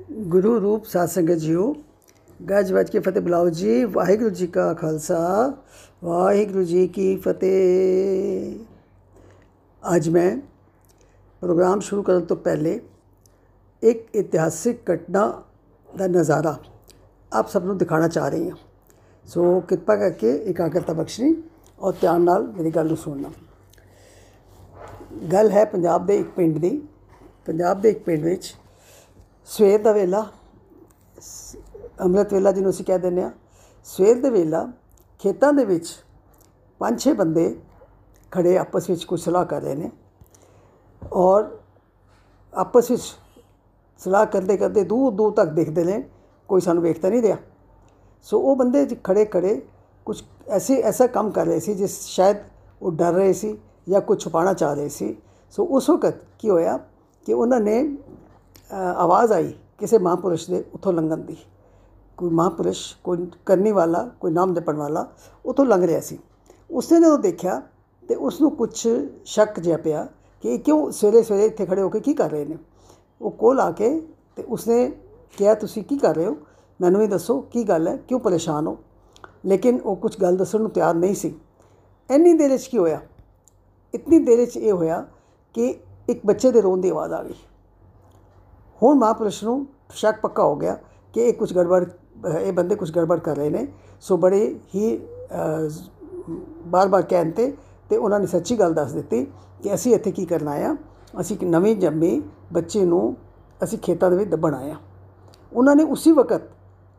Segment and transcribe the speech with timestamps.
[0.00, 1.76] ਗੁਰੂ ਰੂਪ ਸਾਧ ਸੰਗਤ ਜੀਓ।
[2.50, 5.52] ਗੱਜ ਵੱਜ ਕੇ ਫਤਿਹ ਬੁਲਾਓ ਜੀ। ਵਾਹਿਗੁਰੂ ਜੀ ਕਾ ਖਾਲਸਾ।
[6.04, 8.58] ਵਾਹਿਗੁਰੂ ਜੀ ਕੀ ਫਤਿਹ।
[9.96, 10.36] ਅੱਜ ਮੈਂ
[11.40, 12.80] ਪ੍ਰੋਗਰਾਮ ਸ਼ੁਰੂ ਕਰਨ ਤੋਂ ਪਹਿਲੇ
[13.82, 15.42] ਇੱਕ ਇਤਿਹਾਸਿਕ ਘਟਨਾ
[15.98, 16.58] ਦਾ ਨਜ਼ਾਰਾ
[17.32, 18.56] ਆਪ ਸਭ ਨੂੰ ਦਿਖਾਉਣਾ ਚਾਹ ਰਹੀ ਹਾਂ।
[19.26, 21.42] ਸੋ ਕਿਰਪਾ ਕਰਕੇ ਇਕਾਗਰਤਾ ਬਖਸ਼ਣੀ
[21.80, 23.30] ਔਰ ਧਿਆਨ ਨਾਲ ਮੇਰੀ ਗੱਲ ਨੂੰ ਸੁਣਨਾ।
[25.32, 26.82] ਗੱਲ ਹੈ ਪੰਜਾਬ ਦੇ ਇੱਕ ਪਿੰਡ ਦੀ।
[27.46, 28.54] ਪੰਜਾਬ ਦੇ ਇੱਕ ਪਿੰਡ ਵਿੱਚ
[29.48, 30.26] ਸਵੇਰ ਦਾ ਵੇਲਾ
[31.20, 31.56] ਸ-
[32.00, 33.30] ਅੰਮ੍ਰਿਤ ਵੇਲਾ ਜਿਹਨੂੰ ਅਸੀਂ ਕਹਿ ਦਿੰਦੇ ਹਾਂ
[33.84, 34.66] ਸਵੇਰ ਦੇ ਵੇਲਾ
[35.20, 35.88] ਖੇਤਾਂ ਦੇ ਵਿੱਚ
[36.80, 37.60] ਪੰਜ ਛੇ ਬੰਦੇ
[38.32, 39.90] ਖੜੇ ਆਪਸ ਵਿੱਚ ਕੁਝ ਸਲਾਹ ਕਰ ਰਹੇ ਨੇ
[41.12, 41.58] ਔਰ
[42.52, 43.02] ਆਪਸ ਵਿੱਚ
[44.00, 46.02] ਸਲਾਹ ਕਰਦੇ ਕਰਦੇ ਦੂਰ ਦੂਰ ਤੱਕ ਦੇਖਦੇ ਨੇ
[46.48, 47.36] ਕੋਈ ਸਾਨੂੰ ਵੇਖਦਾ ਨਹੀਂ ਰਿਹਾ।
[48.22, 49.62] ਸੋ ਉਹ ਬੰਦੇ ਜ- ਖੜੇ ਖੜੇ
[50.06, 52.36] ਕੁਝ ਐਸੇ ਐਸਾ ਕੰਮ ਕਰ ਰਹੇ ਸੀ ਜਿਸ ਸ਼ਾਇਦ
[52.82, 55.16] ਉਹ ਡਰ ਰਹੇ ਸੀ ਜਾਂ ਕੁਝ ਛੁਪਾਉਣਾ ਚਾਹ ਰਹੇ ਸੀ।
[55.50, 56.78] ਸੋ ਉਸ ਵਕਤ ਕੀ ਹੋਇਆ
[57.26, 57.86] ਕਿ ਉਹਨਾਂ ਨੇ ਅ,
[58.70, 61.36] ਆਵਾਜ਼ ਆਈ ਕਿਸੇ ਮਹਾਂਪੁਰਸ਼ ਦੇ ਉੱਥੋਂ ਲੰਘਣ ਦੀ।
[62.16, 65.12] ਕੋਈ ਮਹਾਂਪੁਰਸ਼, ਕੋਈ ਕਰਨੀ ਵਾਲਾ ਕੋਈ ਨਾਮ ਜਪਣ ਵਾਲਾ
[65.46, 66.18] ਉੱਥੋਂ ਲੰਘ ਰਿਹਾ ਸੀ।
[66.70, 67.62] ਉਸਨੇ ਜਦੋਂ ਦੇਖਿਆ
[68.08, 68.88] ਤੇ ਉਸ ਨੂੰ ਕੁਝ
[69.24, 70.08] ਸ਼ੱਕ ਜਿਹਾ ਪਿਆ
[70.40, 72.58] ਕਿ ਇਹ ਕਿਉਂ ਸਵੇਰੇ ਸਵੇਰੇ ਇੱਥੇ ਖੜੇ ਹੋ ਕੇ ਕੀ ਕਰ ਰਹੇ ਨੇ।
[73.22, 74.02] ਉਹ ਕੋਲ ਆ ਕੇ
[74.36, 74.92] ਤੇ ਉਸਨੇ
[75.36, 76.36] ਕਿਹਾ, ਤੁਸੀਂ ਕੀ ਕਰ ਰਹੇ ਹੋ?
[76.80, 77.96] ਮੈਨੂੰ ਵੀ ਦੱਸੋ ਕੀ ਗੱਲ ਹੈ?
[77.96, 78.78] ਕਿਉਂ ਪਰੇਸ਼ਾਨ ਹੋ?
[79.46, 81.34] ਲੇਕਿਨ ਉਹ ਕੁਝ ਗੱਲ ਦੱਸਣ ਨੂੰ ਤਿਆਰ ਨਹੀਂ ਸੀ।
[82.10, 83.00] ਇੰਨੀ ਦੇਰ 'ਚ ਕੀ ਹੋਇਆ?
[83.94, 85.06] ਇਤਨੀ ਦੇਰ 'ਚ ਇਹ ਹੋਇਆ
[85.54, 85.74] ਕਿ
[86.08, 87.34] ਇੱਕ ਬੱਚੇ ਦੇ ਰੋਣ ਦੀ ਆਵਾਜ਼ ਆ ਗਈ।
[88.82, 90.76] ਹੁਣ ਮਹਾਂਪੁਰਸ਼ ਨੂੰ ਸ਼ੱਕ ਪੱਕਾ ਹੋ ਗਿਆ
[91.14, 91.84] ਕਿ ਇਹ ਕੁਝ ਗੜਬੜ,
[92.40, 93.66] ਇਹ ਬੰਦੇ ਕੁਝ ਗੜਬੜ ਕਰ ਰਹੇ ਨੇ।
[94.00, 95.00] ਸੋ ਬੜੇ ਹੀ
[96.66, 97.52] ਬਾਰ-ਬਾਰ ਕਹਿਣ ਤੇ
[97.90, 99.24] ਤੇ ਉਹਨਾਂ ਨੇ ਸੱਚੀ ਗੱਲ ਦੱਸ ਦਿੱਤੀ
[99.62, 100.76] ਕਿ ਅਸੀਂ ਇੱਥੇ ਕੀ ਕਰਨ ਆਏ ਆ
[101.20, 102.20] ਅਸੀਂ ਇੱਕ ਨਵੀਂ ਜੰਮੀ
[102.52, 103.16] ਬੱਚੇ ਨੂੰ
[103.64, 104.76] ਅਸੀਂ ਖੇਤਾਂ ਦੇ ਵਿੱਚ ਦੱਬਣ ਆਏ ਆ
[105.52, 106.42] ਉਹਨਾਂ ਨੇ ਉਸੇ ਵਕਤ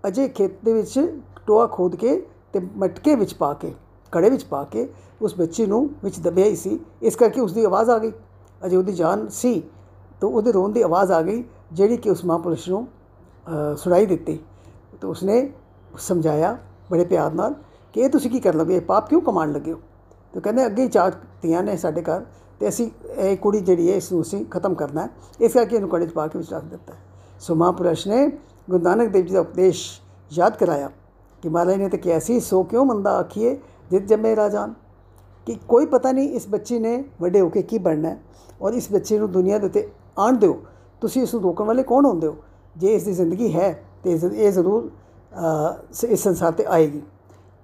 [0.03, 0.99] ਅਜੇ ਖੇਤ ਦੇ ਵਿੱਚ
[1.47, 2.15] ਟੋਆ ਖੋਦ ਕੇ
[2.53, 3.73] ਤੇ ਮਟਕੇ ਵਿੱਚ ਪਾ ਕੇ
[4.11, 4.87] ਕੜੇ ਵਿੱਚ ਪਾ ਕੇ
[5.21, 8.11] ਉਸ ਬੱਚੇ ਨੂੰ ਵਿੱਚ ਦਬਿਆ ਹੀ ਸੀ। ਇਸ ਕਰਕੇ ਉਸ ਦੀ ਆਵਾਜ਼ ਆ ਗਈ।
[8.65, 9.61] ਅਜੇ ਉਹਦੀ ਜਾਨ ਸੀ,
[10.21, 11.43] ਤਾਂ ਉਹਦੇ ਰੋਣ ਦੀ ਆਵਾਜ਼ ਆ ਗਈ।
[11.73, 12.87] ਜਿਹੜੀ ਕਿ ਉਸ ਮਹਾਂਪੁਰਸ਼ ਨੂੰ
[13.77, 14.37] ਸੁਣਾਈ ਦਿੱਤੀ।
[15.01, 15.49] ਤਾਂ ਉਸਨੇ
[15.99, 16.57] ਸਮਝਾਇਆ
[16.91, 17.55] ਬੜੇ ਪਿਆਰ ਨਾਲ
[17.93, 18.75] ਕਿ ਇਹ ਤੁਸੀਂ ਕੀ ਕਰਨ ਲੱਗੇ?
[18.75, 19.79] ਇਹ ਪਾਪ ਕਿਉਂ ਕਮਾਉਣ ਲੱਗੇ ਹੋ?
[20.33, 22.23] ਤਾਂ ਕਹਿੰਦੇ, ਅੱਗੇ ਹੀ ਚਾਰ ਧੀਆਂ ਨੇ ਸਾਡੇ ਘਰ
[22.59, 25.07] ਤੇ ਅਸੀਂ ਇਹ ਕੁੜੀ ਜਿਹੜੀ ਹੈ ਇਸ ਨੂੰ ਅਸੀਂ ਖਤਮ ਕਰਨਾ
[25.41, 26.93] ਇਸ ਕਰਕੇ ਇਹਨੂੰ ਕੜੇ 'ਚ ਪਾ ਕੇ ਵਿੱਚ ਰੱਖ ਦਿੱਤਾ
[27.41, 28.27] ਸੋ ਮਹਾਂਪੁਰਸ਼ ਨੇ
[28.69, 29.81] ਗੁਰੂ ਨਾਨਕ ਦੇਵ ਜੀ ਦਾ ਉਪਦੇਸ਼
[30.31, 30.89] ਯਾਦ ਕਰਾਇਆ
[31.43, 33.57] ਕਿ ਮਹਾਰਾਜ ਨੇ ਤਾਂ ਕਿ ਸੀ, ਸੋ ਕਿਉਂ ਮੰਦਾ ਆਖੀਏ
[33.91, 34.73] ਜਿਤ ਜੰਮੇ ਰਾਜਾਨ?
[35.47, 38.15] ਕਿ ਕੋਈ ਪਤਾ ਨਹੀਂ ਇਸ ਬੱਚੇ ਨੇ ਵੱਡੇ ਹੋ ਕੇ ਕੀ ਬਣਨਾ
[38.61, 39.87] ਔਰ ਇਸ ਬੱਚੇ ਨੂੰ ਦੁਨੀਆ ਦੇ ਉੱਤੇ
[40.19, 40.61] ਆਣ ਦਿਓ।
[41.03, 42.35] ਤੁਸੀਂ ਇਸ ਨੂੰ ਰੋਕਣ ਵਾਲੇ ਕੌਣ ਹੁੰਦੇ ਹੋ?
[42.77, 47.01] ਜੇ ਇਸ ਦੀ ਜ਼ਿੰਦਗੀ ਹੈ ਤੇ ਇਸ- ਇਹ ਜ਼ਰੂਰ ਅ, ਸ- ਇਸ ਸੰਸਾਰ ਤੇ ਆਏਗੀ।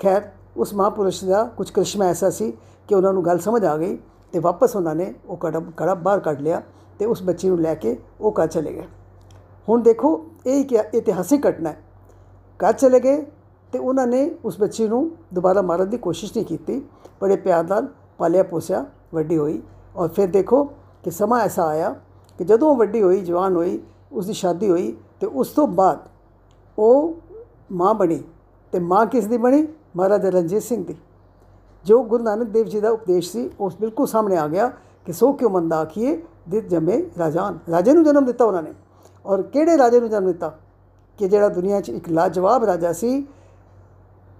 [0.01, 2.53] ਖੈਰ ਉਸ ਮਹਾਂਪੁਰਸ਼ ਦਾ ਕੁਝ ਕ੍ਰਿਸ਼ਮਾ ਐਸਾ ਸੀ
[2.87, 3.97] ਕਿ ਉਹਨਾਂ ਨੂੰ ਗੱਲ ਸਮਝ ਆ ਗਈ
[4.31, 6.61] ਤੇ ਵਾਪਸ ਉਹਨਾਂ ਨੇ ਉਹ ਕੜਾ ਕੜਾ ਬਾਹਰ ਕੱਢ ਲਿਆ
[6.99, 8.83] ਤੇ ਉਸ ਬੱਚੇ ਨੂੰ ਲੈ ਕੇ ਉਹ ਘਰ ਚਲੇ ਗਏ।
[9.69, 11.77] ਹੁਣ ਦੇਖੋ ਇਹ ਇੱਕ ਇਤਿਹਾਸਿਕ ਘਟਨਾ ਹੈ।
[12.57, 13.25] ਘਰ ਚਲੇ ਗਏ
[13.71, 16.81] ਤੇ ਉਹਨਾਂ ਨੇ ਉਸ ਬੱਚੀ ਨੂੰ ਦੁਬਾਰਾ ਮਾਰਨ ਦੀ ਕੋਸ਼ਿਸ਼ ਨਹੀਂ ਕੀਤੀ।
[17.21, 19.63] ਬੜੇ ਪਿਆਰ ਨਾਲ ਪਾਲਿਆ ਪੋਸਿਆ ਵੱਡੀ ਹੋਈ।
[19.95, 20.63] ਔਰ ਫਿਰ ਦੇਖੋ
[21.03, 21.95] ਕਿ ਸਮਾਂ ਐਸਾ ਆਇਆ
[22.39, 25.99] ਕਿ ਜਦੋਂ ਉਹ ਵੱਡੀ ਹੋਈ, ਜਵਾਨ ਹੋਈ ਉਸ ਦੀ ਸ਼ਾਦੀ ਹੋਈ ਤੇ ਉਸ ਤੋਂ ਬਾਅਦ
[26.79, 27.15] ਉਹ
[27.71, 28.23] ਮਾਂ ਬਣੀ
[28.71, 29.67] ਤੇ ਮਾਂ ਕਿਸ ਦੀ ਬਣੀ?
[29.95, 30.95] ਮਹਾਰਾਜਾ ਰਣਜੀਤ ਸਿੰਘ ਦੀ।
[31.85, 34.71] ਜੋ ਗੁਰੂ ਨਾਨਕ ਦੇਵ ਜੀ ਦਾ ਉਪਦੇਸ਼ ਸੀ, ਉਸ ਬਿਲਕੁਲ ਸਾਹਮਣੇ ਆ ਗਿਆ
[35.05, 38.73] ਕਿ ਸੋ ਕਿਉ ਮੰਦਾ ਆਖੀਏ, ਦਿਤ ਜੰਮੇ ਰਾਜਾਨ। ਰਾਜੇ ਨੂੰ ਜਨਮ ਦਿੱਤਾ ਉਹਨਾਂ ਨੇ।
[39.25, 40.57] ਔਰ ਕਿਹੜੇ ਰਾਜੇ ਨੂੰ ਜਨਮ ਦਿੱਤਾ?
[41.17, 43.27] ਕਿ ਜਿਹੜਾ ਦੁਨੀਆ 'ਚ ਇੱਕ ਲਾਜਵਾਬ ਰਾਜਾ ਸੀ,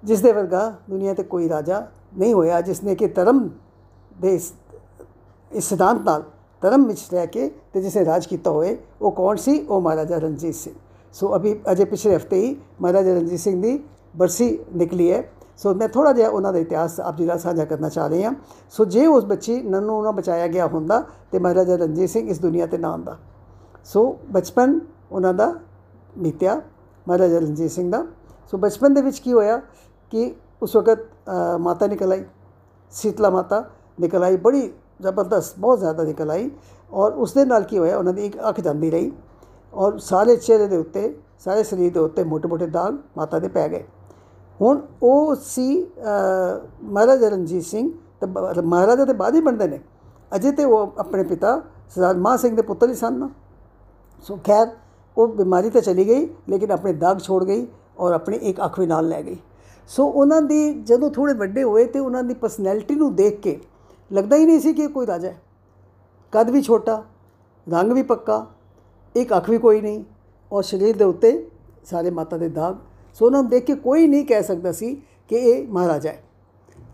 [0.04, 1.88] ਜਿਸ ਦੇ ਵਰਗਾ ਦੁਨੀਆ ਤੇ ਕੋਈ ਰਾਜਾ
[2.18, 3.50] ਨਹੀਂ ਹੋਇਆ, ਜਿਸ ਨੇ ਕਿ ਧਰਮ
[4.22, 4.54] ਦੇ ਇਸ
[5.52, 6.24] ਇਸ ਸਿਧਾਂਤ ਨਾਲ
[6.62, 9.60] ਧਰਮ ਵਿੱਚ ਰਹਿ ਕੇ ਤੇ ਜਿਸ ਨੇ ਰਾਜ ਕੀਤਾ ਹੋਏ ਉਹ ਕੌਣ ਸੀ?
[9.60, 10.74] ਉਹ ਮਹਾਰਾਜਾ ਰਣਜੀਤ ਸਿੰਘ।
[11.14, 13.80] ਸੋ ਅਭੀ ਅਜੇ ਪਿਛਲੇ ਹਫ਼ਤੇ ਹੀ ਮਹਾਰਾਜਾ ਰਣਜੀਤ ਸਿੰਘ ਦੀ
[14.18, 15.24] ਬਰਸੀ ਨਿਕਲੀ ਹੈ।
[15.58, 18.34] ਸੋ ਮੈਂ ਥੋੜਾ ਜਿਹਾ ਉਹਨਾਂ ਦਾ ਇਤਿਹਾਸ ਆਪ ਜੀ ਨਾਲ ਸਾਂਝਾ ਕਰਨਾ ਚਾਹ ਰਹੀ ਹਾਂ।
[18.70, 22.66] ਸੋ ਜੇ ਉਸ ਬੱਚੀ ਨੰਨੂ ਨਾ ਬਚਾਇਆ ਗਿਆ ਹੁੰਦਾ ਤੇ ਮਹਾਰਾਜਾ ਰਣਜੀਤ ਸਿੰਘ ਇਸ ਦੁਨੀਆ
[22.66, 23.18] ਤੇ ਨਾ ਆਉਂਦਾ।
[23.86, 24.80] ਸੋ ਬਚਪਨ
[25.12, 25.54] ਉਹਨਾਂ ਦਾ
[26.18, 26.62] ਬੀਤਿਆ
[27.08, 28.06] ਮਹਾਰਾਜਾ ਰਣਜੀਤ ਸਿੰਘ ਦਾ।
[28.52, 29.62] ਸੋ ਬਚਪਨ ਦੇ ਵਿੱਚ ਕੀ ਹੋਇਆ
[30.12, 32.24] ਕਿ ਉਸ ਵਕਤ ਅ, ਮਾਤਾ ਨਿਕਲ ਆਈ
[32.92, 33.64] ਸੀਤਲਾ ਮਾਤਾ
[34.00, 36.50] ਨਿਕਲ ਆਈ। ਬੜੀ ਜ਼ਬਰਦਸਤ, ਬਹੁਤ ਜ਼ਿਆਦਾ ਨਿਕਲ ਆਈ
[36.92, 39.12] ਔਰ ਉਸ ਦੇ ਨਾਲ ਕੀ ਹੋਇਆ, ਉਹਨਾਂ ਦੀ ਇੱਕ ਅੱਖ ਜਾਂਦੀ ਰਹੀ
[39.74, 43.84] ਔਰ ਸਾਰੇ ਚਿਹਰੇ ਦੇ ਉੱਤੇ, ਸਾਰੇ ਸਰੀਰ ਦੇ ਉੱਤੇ ਮੋਟੇ-ਮੋਟੇ ਦਾਗ ਮਾਤਾ ਦੇ ਪੈ ਗਏ।
[44.60, 47.90] ਹੁਣ ਉਹ ਸੀ ਮਹਾਰਾਜਾ ਰਣਜੀਤ ਸਿੰਘ
[48.22, 48.28] ਤੇ
[48.62, 49.80] ਮਹਾਰਾਜਾ ਦੇ ਬਾਅਦ ਹੀ ਬਣਦੇ ਨੇ।
[50.32, 51.62] ਅਜੇ ਤੇ ਉਹ ਆਪਣੇ ਪਿਤਾ
[51.96, 53.30] ਸਰਦਾਰ ਮਾਹ ਸਿੰਘ ਦੇ ਪੁੱਤਰ ਹੀ ਸਨ।
[54.26, 54.68] ਸੋ ਖੈਰ,
[55.18, 57.66] ਉਹ ਬਿਮਾਰੀ ਤੇ ਚਲੀ ਗਈ, ਲੇਕਿਨ ਆਪਣੇ ਦਾਗ ਛੋੜ ਗਈ
[58.00, 59.38] ਔਰ ਆਪਣੀ ਇੱਕ ਅੱਖ ਵੀ ਨਾਲ ਲੈ ਗਈ।
[59.90, 63.60] ਸੋ ਉਹਨਾਂ ਦੀ ਜਦੋਂ ਥੋੜੇ ਵੱਡੇ ਹੋਏ ਤੇ ਉਹਨਾਂ ਦੀ ਪਰਸਨੈਲਿਟੀ ਨੂੰ ਦੇਖ ਕੇ
[64.12, 65.42] ਲੱਗਦਾ ਹੀ ਨਹੀਂ ਸੀ ਕਿ ਇਹ ਕੋਈ ਰਾਜਾ ਹੈ।
[66.32, 67.04] ਕੱਦ ਵੀ ਛੋਟਾ,
[67.68, 68.46] ਰੰਗ ਵੀ ਪੱਕਾ,
[69.16, 70.04] ਇੱਕ ਅੱਖ ਵੀ ਕੋਈ ਨਹੀਂ,
[70.52, 71.50] ਔਰ ਸਰੀਰ ਦੇ ਉੱਤੇ
[71.86, 72.76] ਸਾਰੇ ਮਾਤਾ ਦੇ ਦਾਗ।
[73.14, 74.96] ਸੋ ਉਹਨਾਂ ਨੂੰ ਦੇਖ ਕੇ ਕੋਈ ਨਹੀਂ ਕਹਿ ਸਕਦਾ ਸੀ
[75.30, 76.24] ਕਿ ਇਹ ਮਹਾਰਾਜਾ ਹੈ।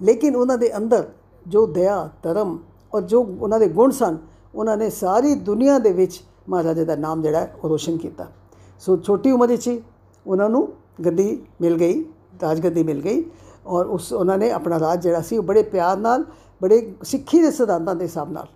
[0.02, 1.08] ਲੇਕਿਨ ਉਹਨਾਂ ਦੇ ਅੰਦਰ
[1.48, 2.58] ਜੋ ਦਇਆ, ਧਰਮ
[2.94, 4.18] ਔਰ ਜੋ ਉਹਨਾਂ ਦੇ ਗੁਣ ਸਨ,
[4.56, 8.28] ਉਹਨਾਂ ਨੇ ਸਾਰੀ ਦੁਨੀਆ ਦੇ ਵਿੱਚ ਮਹਾਰਾਜਾ ਦਾ ਨਾਮ ਜਿਹੜਾ ਹੈ ਉਹ ਰੋਸ਼ਨ ਕੀਤਾ।
[8.80, 9.82] ਸੋ ਛੋਟੀ ਉਮਰ ਵਿੱਚ ਹੀ
[10.28, 10.68] ਉਹਨਾਂ ਨੂੰ
[11.06, 12.04] ਗੱਦੀ ਮਿਲ ਗਈ,
[12.42, 13.24] ਰਾਜਗੱਦੀ ਮਿਲ ਗਈ
[13.66, 16.26] ਔਰ ਉਸ ਉਹਨਾਂ ਨੇ ਆਪਣਾ ਰਾਜ ਜਿਹੜਾ ਸੀ ਉਹ ਬੜੇ ਪਿਆਰ ਨਾਲ
[16.62, 18.48] ਬੜੇ ਸਿੱਖੀ ਦੇ ਸਿਧਾਂਤਾਂ ਦੇ ਹਿਸਾਬ ਨਾਲ।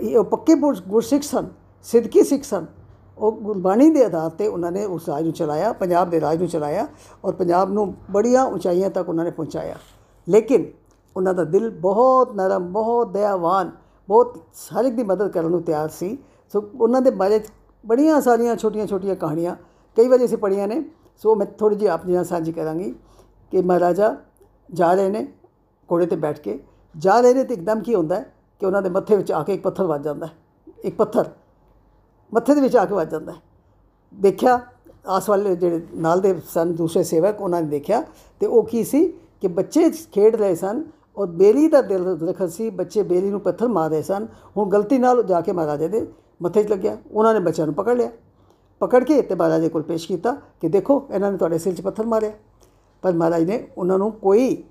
[0.00, 1.46] ਇਹ ਉਹ ਪੱਕੇ ਪੁਰ- ਗੁਰਸਿੱਖ ਸਨ,
[1.82, 2.66] ਸਿੱਧਕੀ ਸਿੱਖ ਸਨ।
[3.18, 6.48] ਉਹ ਗੁਰਬਾਣੀ ਦੇ ਆਧਾਰ ਤੇ ਉਹਨਾਂ ਨੇ ਉਸ ਰਾਜ ਨੂੰ ਚਲਾਇਆ, ਪੰਜਾਬ ਦੇ ਰਾਜ ਨੂੰ
[6.48, 6.86] ਚਲਾਇਆ
[7.24, 9.76] ਔਰ ਪੰਜਾਬ ਨੂੰ ਬੜੀਆਂ ਉਚਾਈਆਂ ਤੱਕ ਉਹਨਾਂ ਨੇ ਪਹੁੰਚਾਇਆ।
[10.28, 10.66] ਲੇਕਿਨ
[11.16, 13.70] ਉਹਨਾਂ ਦਾ ਦਿਲ ਬਹੁਤ ਨਰਮ, ਬਹੁਤ ਦਇਆਵਾਨ,
[14.08, 14.38] ਬਹੁਤ
[14.78, 16.18] ਹਰ ਇੱਕ ਦੀ ਮਦਦ ਕਰਨ ਨੂੰ ਤਿਆਰ ਸੀ।
[16.52, 17.46] ਸੋ ਉਹਨਾਂ ਦੇ ਬਾਰੇ 'ਚ
[17.86, 19.56] ਬੜੀਆਂ ਸਾਰੀਆਂ ਛੋਟੀਆਂ-ਛੋਟੀਆਂ ਕਹਾਣੀਆਂ
[19.96, 20.84] ਕਈ ਵਾਰੀ ਅਸੀਂ ਪੜ੍ਹੀਆਂ ਨੇ।
[21.22, 22.94] ਸੋ ਮੈਂ ਥੋੜੀ ਜਿਹੀ ਆਪ ਜੀ ਨਾਲ ਸਾਂਝੀ ਕਰਾਂਗੀ
[23.50, 24.16] ਕਿ ਮਹਾਰਾਜਾ
[24.72, 25.32] ਜਾ ਰਹੇ ਨੇ
[25.92, 26.60] ਘੋੜੇ ਤੇ ਬੈਠ ਕੇ।
[26.94, 29.54] ਜਾ ਰਹੇ ਨੇ ਤੇ ਇੱਕਦਮ ਕੀ ਹੁੰਦਾ ਹੈ ਕਿ ਉਹਨਾਂ ਦੇ ਮੱਥੇ ਵਿੱਚ ਆ ਕੇ
[29.54, 30.32] ਇੱਕ ਪੱਥਰ ਵੱਜ ਜਾਂਦਾ ਹੈ,
[30.84, 31.30] ਇੱਕ ਪੱਥਰ
[32.32, 33.40] ਮੱਥੇ ਦੇ ਵਿੱਚ ਆ ਕੇ ਵੱਜ ਜਾਂਦਾ ਹੈ।
[34.14, 34.60] ਦੇਖਿਆ,
[35.06, 38.02] ਆਸ ਵਾਲੇ ਜਿਹੜੇ ਨਾਲ ਦੇ ਸਨ, ਦੂਸਰੇ ਸੇਵਕ, ਉਹਨਾਂ ਨੇ ਦੇਖਿਆ
[38.40, 39.06] ਤੇ ਉਹ ਕੀ ਸੀ
[39.40, 40.82] ਕਿ ਬੱਚੇ ਖੇਡ ਰਹੇ ਸਨ
[41.16, 44.98] ਔਰ ਬੇਲੀ ਦਾ ਦਿਲ ਦਰਖਤ ਸੀ, ਬੱਚੇ ਬੇਲੀ ਨੂੰ ਪੱਥਰ ਮਾਰ ਰਹੇ ਸਨ। ਹੁਣ ਗਲਤੀ
[44.98, 46.06] ਨਾਲ ਜਾ ਕੇ ਮਹਾਰਾਜੇ ਦੇ
[46.40, 48.10] ਮੱਥੇ 'ਚ ਲੱਗਿਆ, ਉਹਨਾਂ ਨੇ ਬੱਚਿਆਂ ਨੂੰ ਪਕੜ ਲਿਆ।
[48.80, 52.06] ਪਕੜ ਕੇ ਤੇ ਮਹਾਰਾਜੇ ਕੋਲ ਪੇਸ਼ ਕੀਤਾ ਕਿ ਦੇਖੋ, ਇਹਨਾਂ ਨੇ ਤੁਹਾਡੇ ਸਿਰ 'ਚ ਪੱਥਰ
[52.06, 52.32] ਮਾਰਿਆ।
[53.02, 54.62] ਪਰ ਮਹਾਰਾਜ ਨੇ ਉਹਨਾਂ ਨੂੰ ਕੋਈ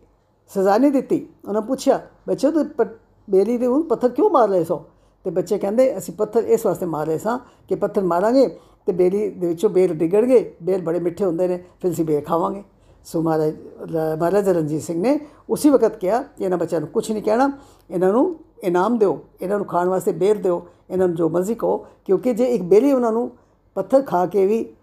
[0.56, 3.00] ਸਜ਼ਾ ਨਹੀਂ ਦਿੱਤੀ। ਉਹਨਾਂ ਪੁੱਛਿਆ, ਬੱਚੇ, ਤੂੰ ਪ-
[3.30, 4.86] ਬੇਲੀ ਦੇ ਹੁਣ ਪੱਥਰ ਕਿਉਂ ਮਾਰ ਰਹੇ ਸੋ?
[5.24, 9.30] ਤੇ ਬੱਚੇ ਕਹਿੰਦੇ, ਅਸੀਂ ਪੱਥਰ ਇਸ ਵਾਸਤੇ ਮਾਰ ਰਹੇ ਸਾਂ ਕਿ ਪੱਥਰ ਮਾਰਾਂਗੇ ਤੇ ਬੇਲੀ
[9.30, 12.64] ਦੇ ਵਿੱਚੋਂ ਬੇਲ ਡਿੱਗਣਗੇ ਬੇਲ ਬੜੇ ਮਿੱਠੇ ਹੁੰਦੇ ਨੇ, ਫਿਰ ਅਸੀਂ ਬੇਲ ਖਾਵਾਂਗੇ।
[13.06, 13.56] ਸੋ ਮਹਾਰਾਜ,
[13.96, 15.20] ਰ- ਮਹਾਰਾਜਾ ਰਣਜੀਤ ਸਿੰਘ ਨੇ
[15.50, 17.52] ਉਸੇ ਵਕਤ ਕਿਹਾ ਕਿ ਇਹਨਾਂ ਬੱਚਿਆਂ ਨੂੰ ਕੁਝ ਨਹੀਂ ਕਹਿਣਾ,
[17.92, 21.78] ਇਹਨਾਂ ਨੂੰ ਇਨਾਮ ਦਿਓ, ਇਹਨਾਂ ਨੂੰ ਖਾਣ ਵਾਸਤੇ ਬੇਰ ਦਿਓ, ਇਹਨਾਂ ਨੂੰ ਜੋ ਮਰਜ਼ੀ ਕਹੋ,
[21.78, 23.32] ਕਿਉਂਕਿ ਜੇ ਇੱਕ ਬੇਲੀ ਉਹਨਾਂ ਨੂੰ
[23.76, 24.74] ਪੱਥਰ ਖਾ ਕੇ ਵੀ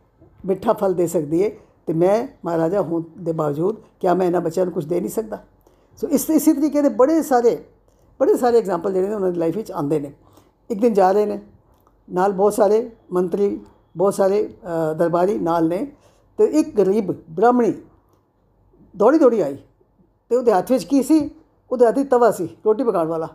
[0.47, 1.50] ਮਿੱਠਾ ਫਲ ਦੇ ਸਕਦੀ ਹੈ
[1.87, 5.38] ਤੇ ਮੈਂ ਮਹਾਰਾਜਾ ਹੋਣ ਦੇ ਬਾਵਜੂਦ ਕਿਆ ਮੈਂ ਇਹਨਾਂ ਬੱਚਿਆਂ ਨੂੰ ਕੁਝ ਦੇ ਨਹੀਂ ਸਕਦਾ?
[5.98, 7.56] ਸੋ ਇਸ ਇਸੇ ਤਰੀਕੇ ਦੇ ਬੜੇ ਸਾਰੇ
[8.20, 10.12] ਬੜੇ ਸਾਰੇ ਐਗਜ਼ਾਮਪਲ ਜਿਹੜੇ ਨੇ ਉਹਨਾਂ ਦੀ ਲਾਈਫ ਵਿੱਚ ਆਉਂਦੇ ਨੇ
[10.70, 11.40] ਇੱਕ ਦਿਨ ਜਾ ਰਹੇ ਨੇ
[12.08, 13.58] ਨਾਲ ਬਹੁਤ ਸਾਰੇ ਮੰਤਰੀ
[13.96, 15.86] ਬਹੁਤ ਸਾਰੇ ਅ, ਦਰਬਾਰੀ ਨਾਲ ਨੇ
[16.38, 17.72] ਤੇ ਇੱਕ ਗਰੀਬ ਬ੍ਰਾਹਮਣੀ
[18.94, 19.56] ਦੌੜੀ ਦੌੜੀ ਆਈ
[20.30, 21.18] ਤੇ ਉਹਦੇ ਹੱਥ ਵਿੱਚ ਕੀ ਸੀ
[21.70, 23.28] ਉਹਦੇ ਹੱਥ ਵਿੱਚ ਤਵਾ ਸੀ ਰੋਟੀ ਪਕਾਉਣ ਵਾਲਾ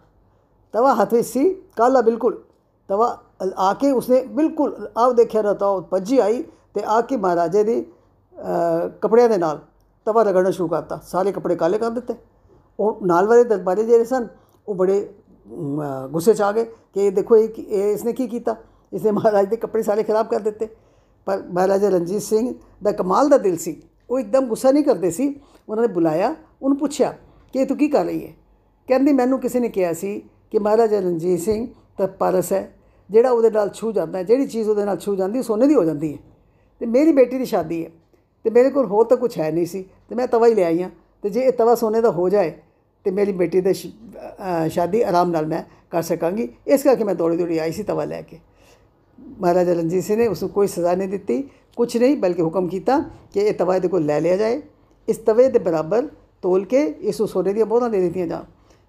[0.73, 2.41] ਤਵਾ ਹੱਥ ਵਿੱਚ ਸੀ ਕਾਲਾ ਬਿਲਕੁਲ
[2.89, 3.07] ਤਵਾ
[3.57, 6.43] ਆ ਕੇ ਉਸਨੇ ਬਿਲਕੁਲ ਆਪ ਦੇਖਿਆ ਨਾ ਤਾਂ ਉਹ ਭੱਜੀ ਆਈ
[6.73, 9.59] ਤੇ ਆ ਕੇ ਮਹਾਰਾਜੇ ਦੀ ਅ, ਕੱਪੜਿਆਂ ਦੇ ਨਾਲ
[10.07, 12.13] ਤਵਾ ਰਗੜਨਾ ਸ਼ੁਰੂ ਕਰਤਾ ਸਾਰੇ ਕੱਪੜੇ ਕਾਲੇ ਕਰ ਦਿੱਤੇ
[12.79, 14.27] ਉਹ ਨਾਲ ਵਾਲੇ ਦਰਬਾਰੀ ਜਿਹੜੇ ਸਨ
[14.67, 15.09] ਉਹ ਬੜੇ
[15.53, 18.55] ਅਮ, ਅ, ਗੁੱਸੇ 'ਚ ਆ ਗਏ ਕਿ ਇਹ ਦੇਖੋ ਇਹ ਕੀ- ਇਹ ਇਸਨੇ ਕੀ ਕੀਤਾ?
[18.93, 20.67] ਇਸਨੇ ਮਹਾਰਾਜ ਦੇ ਕੱਪੜੇ ਸਾਰੇ ਖਰਾਬ ਕਰ ਦਿੱਤੇ।
[21.25, 25.39] ਪਰ ਮਹਾਰਾਜਾ ਰਣਜੀਤ ਸਿੰਘ ਦਾ ਕਮਾਲ ਦਾ ਦਿਲ ਸੀ। ਉਹ ਇੱਕਦਮ ਗੁੱਸਾ ਨਹੀਂ ਕਰਦੇ ਸੀ।
[25.69, 27.17] ਉਹਨਾਂ ਨੇ ਬੁਲਾਇਆ ਉਹਨੂੰ ਪੁੱਛਿਆ
[27.53, 28.33] ਕਿ ਇਹ ਤੂੰ ਕੀ ਕਰ ਰਹੀ ਹੈ?
[28.87, 31.67] ਕਹਿੰਦੀ ਮੈਨੂੰ ਕਿਸੇ ਨੇ ਕਿਹਾ ਸੀ ਕਿ ਮਹਾਰਾਜਾ ਰਣਜੀਤ ਸਿੰਘ
[31.97, 32.75] ਤਾਂ ਪਾਰਸ ਹੈ।
[33.09, 35.75] ਜਿਹੜਾ ਉਹਦੇ ਨਾਲ ਛੂ ਜਾਂਦਾ ਹੈ ਜਿਹੜੀ ਚੀਜ਼ ਉਹਦੇ ਨਾਲ ਛੂ ਜਾਂਦੀ ਉਹ ਸੋਨੇ ਦੀ
[35.75, 36.17] ਹੋ ਜਾਂਦੀ ਹੈ।
[36.79, 37.91] ਤੇ ਮੇਰੀ ਬੇਟੀ ਦੀ ਸ਼ਾਦੀ ਹੈ।
[38.43, 40.83] ਤੇ ਮੇਰੇ ਕੋਲ ਹੋਰ ਤਾਂ ਕੁਝ ਹੈ ਨਹੀਂ ਸੀ। ਤੇ ਮੈਂ ਤਵਾ ਹੀ ਲੈ ਆਈ
[40.83, 40.89] ਹਾਂ।
[41.23, 42.53] ਤੇ ਜੇ ਇਹ ਤਵਾ ਸੋਨੇ ਦਾ ਹੋ ਜਾਏ
[43.03, 43.91] ਤੇ ਮੇਰੀ ਬੇਟੀ ਦੀ ਸ਼-
[44.65, 48.05] ਅ, ਸ਼ਾਦੀ ਆਰਾਮ ਨਾਲ ਮੈਂ ਕਰ ਸਕਾਂਗੀ। ਇਸ ਕਰਕੇ ਮੈਂ ਦੌੜੀ ਦੌੜੀ ਆਈ ਸੀ ਤਵਾ
[48.05, 48.39] ਲੈ ਕੇ।
[49.39, 52.99] ਮਹਾਰਾਜਾ ਰਣਜੀਤ ਸਿੰਘ ਨੇ ਉਸ ਨੂੰ ਕੋਈ ਸਜ਼ਾ ਨਹੀਂ ਦਿੱਤੀ ਕੁਝ ਨਹੀਂ ਬਲਕਿ ਹੁਕਮ ਕੀਤਾ
[53.33, 54.61] ਕਿ ਇਹ ਤਵਾ ਇਹਦੇ ਕੋਲ ਲੈ ਲਿਆ ਜਾਏ।
[55.07, 56.07] ਇਸ ਤਵੇ ਦੇ ਬਰਾਬਰ
[56.41, 58.43] ਤੋਲ ਕੇ ਇਸ ਨੂੰ ਸੋਨੇ ਦੀਆਂ ਬੋਝਾਂ ਦੇ ਦਿੱਤੀਆਂ ਜਾਣ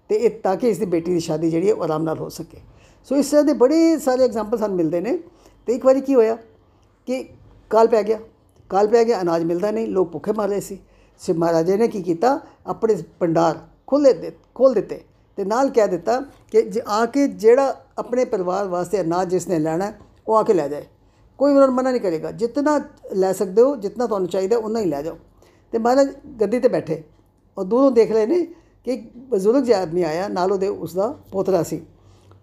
[0.09, 2.29] ਤੇ ਇਹ ਤਾਂ ਕਿ ਇਸ ਦੀ ਬੇਟੀ ਦੀ ਸ਼ਾਦੀ ਜਿਹੜੀ ਹੈ ਉਹ ਆਰਾਮ ਨਾਲ ਹੋ
[2.29, 2.57] ਸਕੇ।
[3.05, 5.19] ਸੋ ਇਸ ਤਰ੍ਹਾਂ ਦੇ ਬੜੇ ਸਾਰੇ ਐਗਜ਼ਾਮਪਲ ਸਾਨੂੰ ਮਿਲਦੇ ਨੇ
[5.65, 6.37] ਤੇ ਇੱਕ ਵਾਰੀ ਕੀ ਹੋਇਆ
[7.05, 7.29] ਕਿ
[7.69, 8.19] ਕਾਲ ਪੈ ਗਿਆ।
[8.69, 10.79] ਕਾਲ ਪੈ ਗਿਆ ਅਨਾਜ ਮਿਲਦਾ ਨਹੀਂ ਲੋਕ ਭੁੱਖੇ ਮਰ ਰਹੇ ਸੀ।
[11.19, 12.39] ਸੋ ਮਹਾਰਾਜੇ ਨੇ ਕੀ ਕੀਤਾ?
[12.67, 13.57] ਆਪਣੇ ਭੰਡਾਰ
[13.87, 15.01] ਖੋਲ੍ਹੇ ਦੇ ਖੋਲ ਦਿੱਤੇ
[15.37, 16.19] ਤੇ ਨਾਲ ਕਹਿ ਦਿੱਤਾ
[16.51, 20.53] ਕਿ ਜੇ ਆ ਕੇ ਜਿਹੜਾ ਆਪਣੇ ਪਰਿਵਾਰ ਵਾਸਤੇ ਅਨਾਜ ਜਿਸਨੇ ਲੈਣਾ ਹੈ, ਉਹ ਆ ਕੇ
[20.53, 20.85] ਲੈ ਜਾਏ।
[21.39, 22.79] ਕੋਈ ਉਹਨਾਂ ਨੂੰ ਮਨਾ ਨਹੀਂ ਕਰੇਗਾ। ਜਿੰਨਾ
[23.13, 25.17] ਲੈ ਸਕਦੇ ਹੋ ਜਿੰਨਾ ਤੁਹਾਨੂੰ ਚਾਹੀਦਾ ਉਨਾ ਹੀ ਲੈ ਜਾਓ।
[25.73, 26.07] ਤੇ ਮਹਾਰਾਜ
[26.41, 27.03] ਗੱਦੀ ਤੇ ਬੈਠੇ
[27.57, 28.45] ਔਰ ਦੂਰੋਂ ਦੇਖ ਰਹੇ ਨੇ
[28.85, 31.81] ਕਿ ਇੱਕ ਬਜ਼ੁਰਗ ਜਿਹਾ ਆਦਮੀ ਆਇਆ ਨਾਲ ਉਹਦੇ ਉਸਦਾ ਪੋਤਰਾ ਸੀ।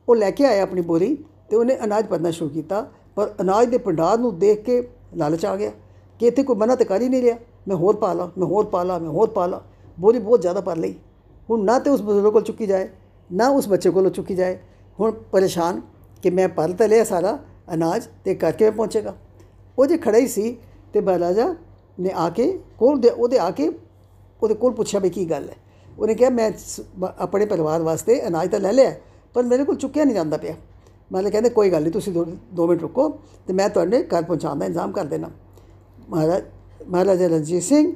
[0.09, 1.17] ਉਹ ਲੈ ਕੇ ਆਇਆ ਆਪਣੀ ਬੋਰੀ
[1.51, 2.87] ਤੇ ਉਹਨੇ ਅਨਾਜ ਭਰਨਾ ਸ਼ੁਰੂ ਕੀਤਾ
[3.17, 5.71] ਪਰ ਅਨਾਜ ਦੇ ਭੰਡਾਰ ਨੂੰ ਦੇਖ ਕੇ ਲਾਲਚ ਆ ਗਿਆ
[6.21, 7.37] ਕਿ ਇੱਥੇ ਕੋਈ ਮਨਾ ਤਾਂ ਕਰ ਹੀ ਨਹੀਂ ਰਿਹਾ।
[7.69, 9.61] ਮੈਂ ਹੋਰ ਪਾ ਲਾਂ, ਮੈਂ ਹੋਰ ਪਾ ਲਾਂ, ਮੈਂ ਹੋਰ ਪਾ ਲਾਂ।
[10.01, 10.95] ਬੋਰੀ ਬਹੁਤ ਜ਼ਿਆਦਾ ਭਰ ਲਈ।
[11.51, 12.89] ਹੁਣ ਨਾ ਤੇ ਉਸ ਬਜ਼ੁਰਗ ਕੋਲ ਚੁੱਕੀ ਜਾਏ,
[13.33, 14.59] ਨਾ ਉਸ ਬੱਚੇ ਕੋਲੋਂ ਚੁੱਕੀ ਜਾਏ।
[15.01, 15.81] ਹੁਣ ਪਰੇਸ਼ਾਨ
[16.23, 17.39] ਕਿ ਮੈਂ ਭਰ ਤਾਂ ਲਿਆ ਸਾਰਾ
[17.75, 19.17] ਅਨਾਜ ਤੇ ਘਰ ਕਿਵੇਂ ਪਹੁੰਚੇਗਾ।
[19.79, 20.57] ਉਹ ਜੇ ਖੜਾ ਹੀ ਸੀ
[20.93, 21.55] ਤੇ ਮਹਾਰਾਜਾ
[22.01, 23.69] ਨੇ ਆ ਕੇ ਕੋਲ ਦੇ ਉਹਦੇ ਆ ਕੇ
[24.43, 25.55] ਉਹਦੇ ਕੋਲ ਪੁੱਛਿਆ ਵੀ ਕੀ ਗੱਲ ਹੈ।
[25.99, 28.95] ਉਹਨੇ ਕਿਹਾ, ਮੈਂ ਸ- ਬ- ਆਪਣੇ ਪਰਿਵਾਰ ਵਾਸਤੇ ਅਨਾਜ ਤਾਂ ਲੈ ਲਿਆ
[29.35, 30.55] ਪਰ ਮੇਰੇ ਕੋਲ ਚੁੱਕਿਆ ਨਹੀਂ ਜਾਂਦਾ ਪਿਆ।
[31.13, 34.59] ਮਤਲਬ ਕਹਿੰਦੇ, ਕੋਈ ਗੱਲ ਨਹੀਂ, ਤੁਸੀਂ ਦੋ ਦੋ ਮਿੰਟ ਰੁਕੋ ਤੇ ਮੈਂ ਤੁਹਾਡੇ ਘਰ ਪਹੁੰਚਾਉਣ
[34.59, 35.31] ਦਾ ਇੰਤਜ਼ਾਮ ਕਰ ਦੇਣਾ।
[36.11, 36.43] ਮਹਾਰਾਜ
[36.89, 37.93] ਮਹਾਰਾਜਾ ਰਣਜੀਤ ਸਿੰਘ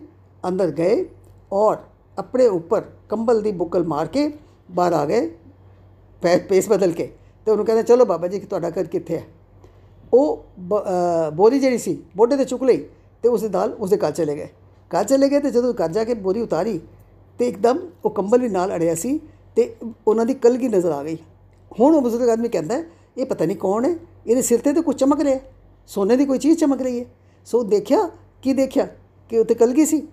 [0.48, 1.08] ਅੰਦਰ ਗਏ
[1.52, 1.76] ਔਰ
[2.18, 4.32] ਆਪਣੇ ਉੱਪਰ ਕੰਬਲ ਦੀ ਬੁੱਕਲ ਮਾਰ ਕੇ
[4.70, 5.30] ਬਾਹਰ ਆ ਗਏ
[6.22, 7.12] ਪੈ ਪੇਸ ਬਦਲ ਕੇ
[7.44, 9.24] ਤੇ ਉਹਨੂੰ ਕਹਿੰਦੇ ਚਲੋ ਬਾਬਾ ਜੀ ਤੁਹਾਡਾ ਘਰ ਕਿੱਥੇ ਹੈ?
[10.14, 12.76] ਉਹ ਬ- ਅ, ਬੋਰੀ ਜਿਹੜੀ ਸੀ ਮੋਢੇ ਤੇ ਚੁੱਕ ਲਈ
[13.22, 14.48] ਤੇ ਉਸ ਦੇ ਨਾਲ ਉਸ ਦੇ ਘਰ ਚਲੇ ਗਏ।
[14.90, 16.80] ਘਰ ਚਲੇ ਗਏ ਤੇ ਜਦੋਂ ਘਰ ਜਾ ਕੇ ਬੋਰੀ ਉਤਾਰੀ
[17.38, 19.20] ਤੇ ਇੱਕਦਮ ਉਹ ਕੰਬਲ ਵੀ ਨਾਲ ਅੜਿਆ ਸੀ
[19.56, 19.76] ਤੇ
[20.06, 21.18] ਉਹਨਾਂ ਦੀ ਕਲਗੀ ਨਜ਼ਰ ਆ ਗਈ।
[21.80, 22.82] ਹੁਣ ਉਹ ਬਜ਼ੁਰਗ ਆਦਮੀ ਕਹਿੰਦਾ
[23.18, 23.96] ਇਹ ਪਤਾ ਨਹੀਂ ਕੌਣ ਹੈ?
[24.26, 25.38] ਇਹਦੇ ਸਿਰ ਤੇ ਤਾਂ ਕੁਝ ਚਮਕ ਰਿਹਾ
[25.86, 27.06] ਸੋਨੇ ਦੀ ਕੋਈ ਚੀਜ਼ ਚਮਕ ਰਹੀ ਹੈ।
[27.46, 28.10] ਸੋ ਦੇਖਿਆ
[28.46, 28.88] ਕੀ ਦੇਖਿਆ?
[29.28, 30.08] ਕਿ ਉੱਤੇ ਕਲਗੀ ਸੀ?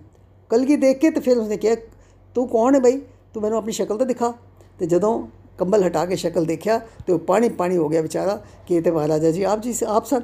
[0.48, 1.76] ਕਲਗੀ ਦੇਖ ਕੇ ਤੇ ਫਿਰ ਉਸਨੇ ਕਿਹਾ
[2.34, 3.00] ਤੂੰ ਕੌਣ ਹੈ ਬਈ?
[3.34, 4.34] ਤੂੰ ਮੈਨੂੰ ਆਪਣੀ ਸ਼ਕਲ ਤਾਂ ਦਿਖਾ।
[4.78, 5.26] ਤੇ ਜਦੋਂ
[5.58, 8.90] ਕੰਬਲ ਹਟਾ ਕੇ ਸ਼ਕਲ ਦੇਖਿਆ ਤੇ ਉਹ ਪਾਣੀ ਪਾਣੀ ਹੋ ਗਿਆ ਵਿਚਾਰਾ ਕਿ ਇਹ ਤੇ
[8.90, 10.20] ਮਹਾਰਾਜਾ ਜੀ ਆਪ ਜੀ ਸ- ਆਪ ਸਨ।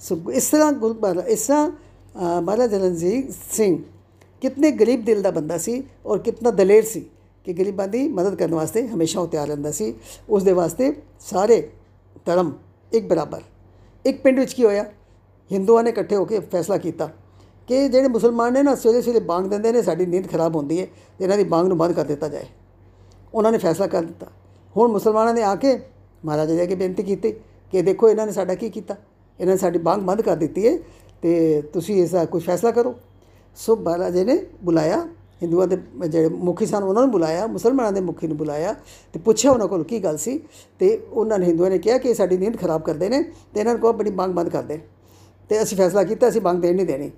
[0.00, 3.82] ਸੋ ਇਸ ਤਰ੍ਹਾਂ ਗੁਰੂ ਮਹਾਰਾਜ ਇਸ ਤਰ੍ਹਾਂ ਅ, ਮਹਾਰਾਜਾ ਰਣਜੀਤ ਸਿੰਘ
[4.40, 7.06] ਕਿਤਨੇ ਗਰੀਬ ਦਿਲ ਦਾ ਬੰਦਾ ਸੀ ਔਰ ਕਿਤਨਾ ਦਲੇਰ ਸੀ
[7.44, 9.94] ਕਿ ਗਰੀਬਾਂ ਦੀ ਮਦਦ ਕਰਨ ਵਾਸਤੇ ਹਮੇਸ਼ਾ ਉਹ ਤਿਆਰ ਰਹਿੰਦਾ ਸੀ।
[10.30, 11.68] ਉਸ ਦੇ ਵਾਸਤੇ ਸਾਰੇ
[12.24, 12.52] ਧਰਮ
[12.92, 13.40] ਇੱਕ ਬਰਾਬਰ।
[14.06, 14.84] ਇੱਕ ਪਿੰਡ ਵਿੱਚ ਕੀ ਹੋਇਆ?
[15.52, 17.10] ਹਿੰਦੂਆਂ ਨੇ ਇਕੱਠੇ ਹੋ ਕੇ ਫੈਸਲਾ ਕੀਤਾ।
[17.66, 20.86] ਕਿ ਜਿਹੜੇ ਮੁਸਲਮਾਨ ਨੇ ਨਾ ਸਵੇਰੇ ਸਵੇਰੇ ਬਾਂਗ ਦਿੰਦੇ ਨੇ, ਸਾਡੀ ਨੀਂਦ ਖਰਾਬ ਹੁੰਦੀ ਹੈ
[21.18, 22.46] ਤੇ ਇਹਨਾਂ ਦੀ ਬਾਂਗ ਨੂੰ ਬੰਦ ਕਰ ਦਿੱਤਾ ਜਾਏ।
[23.34, 24.26] ਉਹਨਾਂ ਨੇ ਫੈਸਲਾ ਕਰ ਦਿੱਤਾ।
[24.76, 25.78] ਹੁਣ ਮੁਸਲਮਾਨਾਂ ਨੇ ਆ ਕੇ
[26.24, 27.32] ਮਹਾਰਾਜਾ ਜੀ ਅੱਗੇ ਬੇਨਤੀ ਕੀਤੀ
[27.72, 28.96] ਕਿ ਦੇਖੋ ਇਹਨਾਂ ਨੇ ਸਾਡਾ ਕੀ ਕੀਤਾ?
[29.40, 30.78] ਇਹਨਾਂ ਨੇ ਸਾਡੀ ਬਾਂਗ ਬੰਦ ਕਰ ਦਿੱਤੀ ਹੈ
[31.22, 32.94] ਤੇ ਤੁਸੀਂ ਇਸ ਦਾ ਕੋਈ ਫੈਸਲਾ ਕਰੋ।
[33.56, 35.06] ਸੋ ਮਹਾਰਾਜਾ ਨੇ ਬੁਲਾਇਆ,
[35.42, 35.76] ਹਿੰਦੂਆਂ ਦੇ
[36.08, 38.74] ਜਿਹੜੇ ਮੁਖੀ ਸਨ, ਉਹਨਾਂ ਨੂੰ ਬੁਲਾਇਆ, ਮੁਸਲਮਾਨਾਂ ਦੇ ਮੁਖੀ ਨੂੰ ਬੁਲਾਇਆ
[39.12, 40.40] ਤੇ ਪੁੱਛਿਆ ਉਹਨਾਂ ਕੋਲ ਕੀ ਗੱਲ ਸੀ
[40.78, 43.72] ਤੇ ਉਹਨਾਂ ਨੇ ਹਿੰਦੂਆਂ ਨੇ ਕਿਹਾ ਕਿ ਇਹ ਸਾਡੀ ਨੀਂਦ ਖਰਾਬ ਕਰਦੇ ਨੇ ਤੇ ਇਹਨਾਂ
[43.72, 44.80] ਨੂੰ ਕਹੋ ਆਪਣੀ ਬਾਂਗ ਬੰਦ ਕਰ ਦੇ।
[45.48, 47.10] ਤੇ ਅਸੀਂ ਫੈਸਲਾ ਕੀਤਾ, ਅਸੀਂ ਬਾਂਗ ਦੇਣ ਨਹੀਂ ਦੇਣੀ।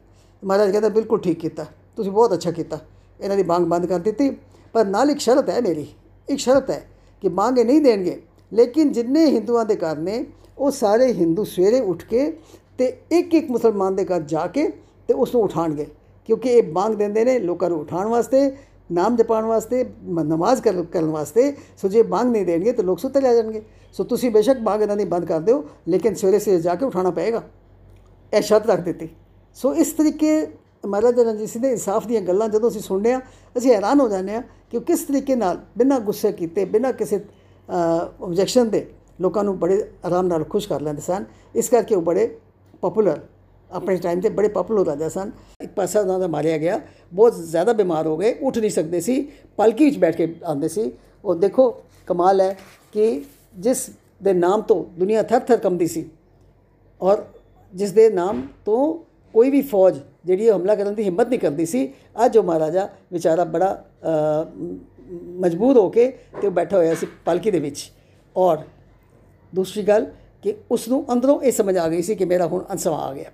[0.44, 1.66] ਮਹਾਰਾਜ ਕਹਿੰਦਾ, ਬਿਲਕੁਲ ਠੀਕ ਕੀਤਾ।
[1.96, 2.78] ਤੁਸੀਂ ਬਹੁਤ ਅੱਛਾ ਕੀਤਾ।
[3.20, 4.36] ਇਹਨਾਂ ਦੀ ਬਾਂਗ ਬੰਦ ਕਰ ਦਿੱਤੀ।
[4.72, 5.86] ਪਰ ਨਾਲ ਇੱਕ ਸ਼ਰਤ ਹੈ ਮੇਰੀ।
[6.28, 6.84] ਇੱਕ ਸ਼ਰਤ ਹੈ
[7.22, 10.26] ਕਿ ਬਾਂਗ ਇਹ ਨਹੀਂ ਦੇਣਗੇ। ਲੇਕਿਨ ਜਿੰਨੇ ਹਿੰਦੂਆਂ ਦੇ ਘਰ ਨੇ,
[10.58, 12.38] ਉਹ ਸਾਰੇ ਹਿੰਦੂ ਸਵੇਰੇ ਉੱਠ ਕੇ
[12.78, 14.68] ਤੇ ਇੱਕ ਇੱਕ ਮੁਸਲਮਾਨ ਦੇ ਘਰ ਜਾ ਕੇ
[15.08, 15.86] ਤੇ ਉਸ ਨੂੰ ਉਠਾਣਗੇ
[16.24, 18.56] ਕਿਉਂਕਿ ਇਹ ਬਾਂਗ ਦਿੰਦੇ ਨੇ ਲੋਕਾਂ ਨੂੰ ਉਠਾਉਣ ਵਾਸਤੇ,
[18.92, 22.98] ਨਾਮ ਜਪਾਉਣ ਵਾਸਤੇ, ਮ- ਨਮਾਜ਼ ਕਰ- ਕਰਨ ਵਾਸਤੇ। ਸੋ ਜੇ ਬਾਂਗ ਨਹੀਂ ਦੇਣਗੇ ਤਾਂ ਲੋਕ
[22.98, 26.62] ਸੁੱਤੇ ਲੈ ਜਾਣਗੇ। ਸੋ ਤੁਸੀਂ ਬੇਸ਼ੱਕ ਬਾਂਗ ਇਹਨਾਂ ਦੀ ਬੰਦ ਕਰ ਦਿਓ। ਲੇਕਿਨ ਸਵੇਰੇ ਸਵੇਰੇ
[26.62, 27.42] ਜਾ ਕੇ ਉਠਾਉਣਾ ਪਏਗਾ।
[28.32, 29.08] ਇਹ ਸ਼ਰਤ ਰੱਖ ਦਿੱਤੀ।
[29.56, 30.46] ਸੋ ਇਸ ਤਰੀਕੇ
[30.86, 33.20] ਮਹਾਰਾਜਾ ਰਣਜੀਤ ਸਿੰਘ ਦੇ ਇਨਸਾਫ ਦੀਆਂ ਗੱਲਾਂ ਜਦੋਂ ਅਸੀਂ ਸੁਣਦੇ ਹਾਂ,
[33.56, 37.20] ਅਸੀਂ ਹੈਰਾਨ ਹੋ ਜਾਂਦੇ ਹਾਂ ਕਿ ਉਹ ਕਿਸ ਤਰੀਕੇ ਨਾਲ ਬਿਨਾਂ ਗੁੱਸੇ ਕੀਤੇ, ਬਿਨਾਂ ਕਿਸੇ
[37.68, 38.86] ਆਬਜੈਕਸ਼ਨ ਦੇ
[39.20, 41.24] ਲੋਕਾਂ ਨੂੰ ਬੜੇ ਆਰਾਮ ਨਾਲ ਖੁਸ਼ ਕਰ ਲੈਂਦੇ ਸਨ।
[41.54, 42.26] ਇਸ ਕਰਕੇ ਉਹ ਬੜੇ
[42.82, 43.20] ਪਪੂਲਰ
[43.70, 46.80] ਆਪਣੇ ਟਾਈਮ ਤੇ ਬੜੇ ਪਪੂਲਰ ਰਾਜਾ ਸਨ। ਇੱਕ ਪਾਸਾ ਉਹਨਾਂ ਦਾ ਮਾਰਿਆ ਗਿਆ,
[47.12, 49.20] ਬਹੁਤ ਜ਼ਿਆਦਾ ਬਿਮਾਰ ਹੋ ਗਏ, ਉੱਠ ਨਹੀਂ ਸਕਦੇ ਸੀ,
[49.58, 50.90] ਪਲਕੀ ਵਿੱਚ ਬੈਠ ਕੇ ਆਉਂਦੇ ਸੀ।
[51.24, 51.70] ਉਹ ਦੇਖੋ,
[52.08, 52.56] ਕਮਾਲ ਹੈ
[52.92, 53.24] ਕਿ
[53.56, 53.88] ਜਿਸ
[54.22, 56.08] ਦੇ ਨਾਮ ਤੋਂ ਦੁਨੀਆ ਥਰ ਥਰ ਕੰਬਦੀ ਸੀ
[57.00, 57.24] ਔਰ
[57.72, 61.66] ਜਿਸ ਦੇ ਨਾਮ ਤੋਂ ਕੋਈ ਵੀ ਫੌਜ ਜਿਹੜੀ ਉਹ ਹਮਲਾ ਕਰਨ ਦੀ ਹਿੰਮਤ ਨਹੀਂ ਕਰਦੀ
[61.66, 61.92] ਸੀ
[62.24, 64.06] ਅੱਜ ਉਹ ਮਹਾਰਾਜਾ ਵਿਚਾਰਾ ਬੜਾ ਅ,
[64.56, 64.78] ਮ-
[65.22, 67.92] ਮਜਬੂਰ ਹੋ ਕੇ ਤੇ ਉਹ ਬੈਠਾ ਹੋਇਆ ਸੀ ਪਾਲਕੀ ਦੇ ਵਿੱਚ।
[68.36, 68.58] ਔਰ
[69.54, 70.06] ਦੂਸਰੀ ਗੱਲ
[70.42, 73.30] ਕਿ ਉਸ ਨੂੰ ਅੰਦਰੋਂ ਇਹ ਸਮਝ ਆ ਗਈ ਸੀ ਕਿ ਮੇਰਾ ਹੁਣ ਅੰਸਵਾ ਆ ਗਿਆ।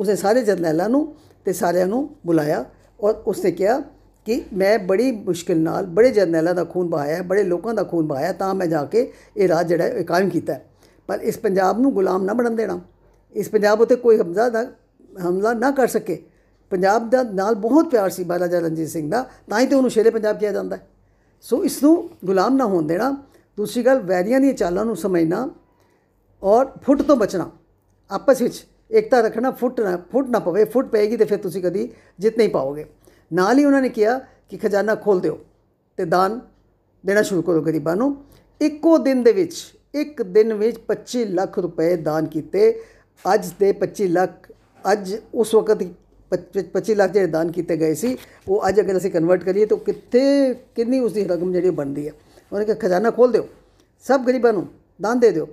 [0.00, 1.14] ਉਸਨੇ ਸਾਰੇ ਜਰਨੈਲਾਂ ਨੂੰ
[1.44, 2.64] ਤੇ ਸਾਰਿਆਂ ਨੂੰ ਬੁਲਾਇਆ
[3.00, 3.80] ਔਰ ਉਸਨੇ ਕਿਹਾ
[4.24, 8.06] ਕਿ ਮੈਂ ਬੜੀ ਮੁਸ਼ਕਿਲ ਨਾਲ ਬੜੇ ਜਰਨੈਲਾਂ ਦਾ ਖੂਨ ਬਹਾਇਆ ਹੈ, ਬੜੇ ਲੋਕਾਂ ਦਾ ਖੂਨ
[8.06, 10.66] ਬਹਾਇਆ ਤਾਂ ਮੈਂ ਜਾ ਕੇ ਇਹ ਰਾਜ ਜਿਹੜਾ ਹੈ ਇਹ ਕਾਇਮ ਕੀਤਾ। ਹੈ।
[11.06, 12.80] ਪਰ ਇਸ ਪੰਜਾਬ ਨੂੰ ਗੁਲਾਮ ਨਾ ਬਣਨ ਦੇਣਾ।
[13.32, 14.66] ਇਸ ਪੰਜਾਬ ਉਤੇ ਕੋਈ ਹਮਲਾ ਨਾ
[15.18, 16.22] ਹਮਲਾ ਨਾ ਕਰ ਸਕੇ।
[16.70, 20.10] ਪੰਜਾਬ ਦਾ ਨਾਲ ਬਹੁਤ ਪਿਆਰ ਸੀ ਮਹਾਰਾਜਾ ਰਣਜੀਤ ਸਿੰਘ ਦਾ, ਤਾਂ ਹੀ ਤੇ ਉਹਨੂੰ ਸ਼ੇਰੇ
[20.10, 20.86] ਪੰਜਾਬ ਕਿਹਾ ਜਾਂਦਾ ਹੈ।
[21.44, 23.16] ਸੋ ਇਸ ਨੂੰ ਗੁਲਾਮ ਨਾ ਹੋਣ ਦੇਣਾ,
[23.56, 25.48] ਦੂਸਰੀ ਗੱਲ ਵੈਰੀਆਂ ਦੀਆਂ ਚਾਲਾਂ ਨੂੰ ਸਮਝਣਾ
[26.42, 27.50] ਔਰ ਫੁੱਟ ਤੋਂ ਬਚਣਾ।
[28.10, 31.88] ਆਪਸ ਵਿੱਚ ਏਕਤਾ ਰੱਖਣਾ, ਫੁੱਟ ਨਾ ਫੁੱਟ ਨਾ ਪਵੇ, ਫੁੱਟ ਪਏਗੀ ਤੇ ਫਿਰ ਤੁਸੀਂ ਕਦੀ
[32.18, 32.84] ਜਿੱਤ ਨਹੀਂ ਪਾਓਗੇ।
[33.32, 35.38] ਨਾਲ ਹੀ ਉਹਨਾਂ ਨੇ ਕਿਹਾ ਕਿ ਖਜ਼ਾਨਾ ਖੋਲ ਦਿਓ
[35.96, 36.40] ਤੇ ਦਾਨ
[37.06, 38.16] ਦੇਣਾ ਸ਼ੁਰੂ ਕਰੋ ਗਰੀਬਾਂ ਨੂੰ।
[38.60, 39.54] ਇੱਕੋ ਦਿਨ ਦੇ ਵਿੱਚ,
[39.94, 42.82] ਇੱਕ ਦਿਨ ਵਿੱਚ 25 ਲੱਖ ਰੁਪਏ ਦਾਨ ਕੀਤੇ।
[43.24, 44.52] ਅੱਜ ਦੇ 25 ਲੱਖ
[44.92, 45.82] ਅੱਜ ਉਸ ਵਕਤ
[46.32, 50.54] 25 ਲੱਖ ਜਿਹੜੇ ਦਾਨ ਕੀਤੇ ਗਏ ਸੀ ਉਹ ਅੱਜ ਅਗਰ ਅਸੀਂ ਕਨਵਰਟ ਕਰੀਏ ਤਾਂ ਕਿੱਥੇ
[50.54, 52.12] ਕਿੰਨੀ ਉਸ ਦੀ ਰਕਮ ਜਿਹੜੀ ਬਣਦੀ ਹੈ।
[52.52, 53.48] ਉਹਨੇ ਕਿਹਾ ਖਜ਼ਾਨਾ ਖੋਲ ਦਿਓ
[54.08, 54.66] ਸਭ ਗਰੀਬਾਂ ਨੂੰ
[55.02, 55.48] ਦਾਨ ਦੇ ਦਿਓ।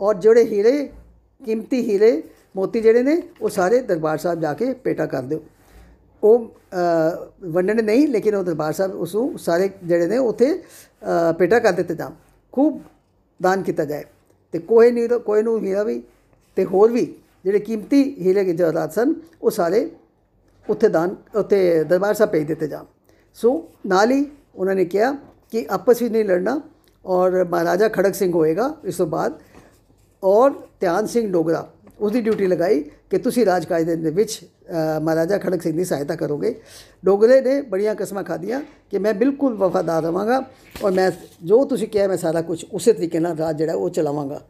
[0.00, 0.90] ਔਰ ਜਿਹੜੇ ਹੀਰੇ
[1.44, 2.22] ਕੀਮਤੀ ਹੀਰੇ
[2.56, 5.42] ਮੋਤੀ ਜਿਹੜੇ ਨੇ ਉਹ ਸਾਰੇ ਦਰਬਾਰ ਸਾਹਿਬ ਜਾ ਕੇ ਪੇਟਾ ਕਰ ਦਿਓ।
[6.22, 11.32] ਉਹ ਅ, ਵੰਡਣੇ ਨਹੀਂ ਲੇਕਿਨ ਉਹ ਦਰਬਾਰ ਸਾਹਿਬ ਉਸ ਨੂੰ ਸਾਰੇ ਜਿਹੜੇ ਨੇ ਉੱਥੇ ਅ,
[11.38, 12.10] ਪੇਟਾ ਕਰ ਦਿੱਤੇ ਜਾਣ।
[12.52, 12.80] ਖੂਬ
[13.42, 14.04] ਦਾਨ ਕੀਤਾ ਜਾਏ।
[14.52, 16.02] ਤੇ ਕੋਈ ਨਹੀਂ ਕੋਈ ਨੂੰ ਹੀਰਾ ਵੀ
[16.56, 19.88] ਤੇ ਹੋਰ ਵੀ ਜਿਹੜੇ ਕੀਮਤੀ ਹੀਰੇ ਦੇ ਜਵਾਹਰਾਤ ਸਨ, ਉਹ ਸਾਰੇ
[20.66, 22.84] ਉੱਥੇ ਦਾਨ, ਉੱਥੇ ਦਰਬਾਰ ਸਾਹਿਬ ਭੇਜ ਦਿੱਤੇ ਜਾਣ।
[23.38, 25.12] ਸੋ ਨਾਲ ਹੀ ਉਹਨਾਂ ਨੇ ਕਿਹਾ
[25.52, 26.60] ਕਿ ਆਪਸ ਵਿੱਚ ਨਹੀਂ ਲੜਨਾ
[27.04, 29.38] ਔਰ ਮਹਾਰਾਜਾ ਖੜਕ ਸਿੰਘ ਹੋਏਗਾ ਇਸ ਤੋਂ ਬਾਅਦ
[30.22, 31.68] ਔਰ ਧਿਆਨ ਸਿੰਘ ਡੋਗਰਾ
[32.00, 32.80] ਉਸ ਦੀ ਡਿਊਟੀ ਲਗਾਈ
[33.10, 34.38] ਕਿ ਤੁਸੀਂ ਰਾਜ ਕਾਜ ਦੇ ਵਿੱਚ
[35.02, 36.54] ਮਹਾਰਾਜਾ ਖੜਕ ਸਿੰਘ ਦੀ ਸਹਾਇਤਾ ਕਰੋਗੇ।
[37.04, 40.42] ਡੋਗਰੇ ਨੇ ਬੜੀਆਂ ਕਸਮਾਂ ਖਾਧੀਆਂ ਕਿ ਮੈਂ ਬਿਲਕੁਲ ਵਫਾਦਾਰ ਰਵਾਂਗਾ
[40.84, 41.10] ਔਰ ਮੈਂ
[41.44, 44.40] ਜੋ ਤੁਸੀਂ ਕਿਹਾ ਮੈਂ ਸਾਰਾ ਕੁਝ ਉਸੇ ਤਰੀਕੇ ਨਾਲ ਰਾਜ ਜਿਹੜਾ ਉਹ ਚਲਾਵਾਂਗਾ।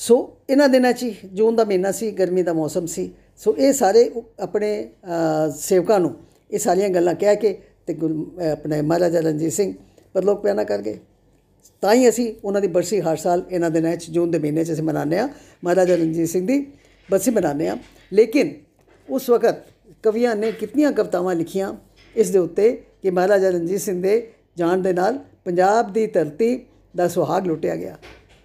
[0.00, 3.72] ਸੋ ਇਹਨਾਂ ਦਿਨਾਂ 'ਚ ਹੀ ਜੂਨ ਦਾ ਮਹੀਨਾ ਸੀ ਗਰਮੀ ਦਾ ਮੌਸਮ ਸੀ। ਸੋ ਇਹ
[3.72, 6.16] ਸਾਰੇ ਉ- ਆਪਣੇ ਅ, ਸੇਵਕਾਂ ਨੂੰ
[6.50, 9.74] ਇਹ ਸਾਰੀਆਂ ਗੱਲਾਂ ਕਹਿ ਕੇ ਤੇ ਗੁਰੂ- ਅ, ਆਪਣੇ ਮਹਾਰਾਜਾ ਰਣਜੀਤ ਸਿੰਘ
[10.14, 10.98] ਪਰਲੋਕ ਪਿਆਨਾ ਕਰ ਗਏ।
[11.80, 14.72] ਤਾਂ ਹੀ ਅਸੀਂ ਉਹਨਾਂ ਦੀ ਬਰਸੀ ਹਰ ਸਾਲ ਇਹਨਾਂ ਦਿਨਾਂ 'ਚ ਜੂਨ ਦੇ ਮਹੀਨੇ 'ਚ
[14.72, 15.28] ਅਸੀਂ ਮਨਾਉਂਦੇ ਹਾਂ।
[15.64, 16.66] ਮਹਾਰਾਜਾ ਰਣਜੀਤ ਸਿੰਘ ਦੀ
[17.10, 17.76] ਬਰਸੀ ਮਨਾਉਂਦੇ ਹਾਂ।
[18.12, 18.54] ਲੇਕਿਨ
[19.10, 19.54] ਉਸ ਵਕਤ
[20.02, 21.74] ਕਵੀਆਂ ਨੇ ਕਿਤਨੀਆਂ ਕਵਿਤਾਵਾਂ ਲਿਖੀਆਂ
[22.16, 26.66] ਇਸ ਦੇ ਉੱਤੇ ਕਿ ਮਹਾਰਾਜਾ ਰਣਜੀਤ ਸਿੰਘ ਦੇ ਜਾਣ ਦੇ ਨਾਲ ਪੰਜਾਬ ਦੀ ਧਰਤੀ
[26.96, 27.98] ਦਾ ਸੁਹਾਗ ਲੁੱਟਿਆ ਗਿਆ।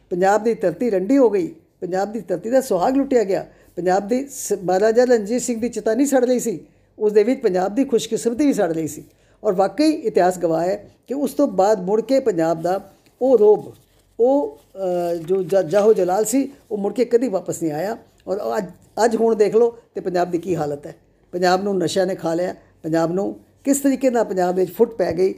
[0.09, 4.27] ਪੰਜਾਬ ਦੀ ਧਰਤੀ ਰੰਡੀ ਹੋ ਗਈ। ਪੰਜਾਬ ਦੀ ਧਰਤੀ ਦਾ ਸੁਹਾਗ ਲੁੱਟਿਆ ਗਿਆ। ਪੰਜਾਬ ਦੀ
[4.31, 6.59] ਸ- ਮਹਾਰਾਜਾ ਰਣਜੀਤ ਸਿੰਘ ਦੀ ਚਿਤਾ ਨਹੀਂ ਸੜ ਲਈ ਸੀ।
[6.99, 9.03] ਉਸ ਦੇ ਵਿੱਚ ਪੰਜਾਬ ਦੀ ਖੁਸ਼ਕਿਸਮਤੀ ਵੀ ਸੜ ਲਈ ਸੀ।
[9.43, 13.73] ਔਰ ਵਾਕਈ ਇਤਿਹਾਸ ਗਵਾਹ ਹੈ ਕਿ ਉਸ ਤੋਂ ਬਾਅਦ ਮੁੜ ਕੇ ਪੰਜਾਬ ਦਾ ਉਹ ਰੋਬ
[14.19, 17.97] ਉਹ ਅ, ਜੋ ਜ- ਜਾਹੋ ਜਲਾਲ ਸੀ ਉਹ ਮੁੜ ਕੇ ਕਦੀ ਵਾਪਸ ਨਹੀਂ ਆਇਆ।
[18.27, 18.65] ਔਰ ਅੱਜ
[19.05, 20.95] ਅੱਜ ਹੁਣ ਦੇਖ ਲਓ ਤੇ ਪੰਜਾਬ ਦੀ ਕੀ ਹਾਲਤ ਹੈ।
[21.31, 25.13] ਪੰਜਾਬ ਨੂੰ ਨਸ਼ਿਆਂ ਨੇ ਖਾ ਲਿਆ। ਪੰਜਾਬ ਨੂੰ ਕਿਸ ਤਰੀਕੇ ਨਾਲ ਪੰਜਾਬ ਵਿੱਚ ਫੁੱਟ ਪੈ
[25.13, 25.35] ਗਈ।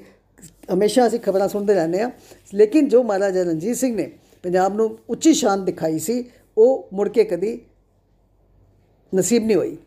[0.74, 2.10] ਹਮੇਸ਼ਾ ਅਸੀਂ ਖਬਰਾਂ ਸੁਣਦੇ ਰਹਿੰਦੇ ਹਾਂ।
[2.54, 4.12] ਲੇਕਿਨ ਜੋ ਮਹਾਰਾਜਾ ਰਣਜੀਤ ਸਿੰਘ ਨੇ
[4.48, 6.24] ਪੰਜਾਬ ਨੂੰ ਉੱਚੀ ਸ਼ਾਨ ਦਿਖਾਈ ਸੀ
[6.58, 7.60] ਉਹ ਮੁੜ ਕੇ ਕਦੀ
[9.14, 9.78] ਨਸੀਬ ਨਹੀਂ ਹੋਈ।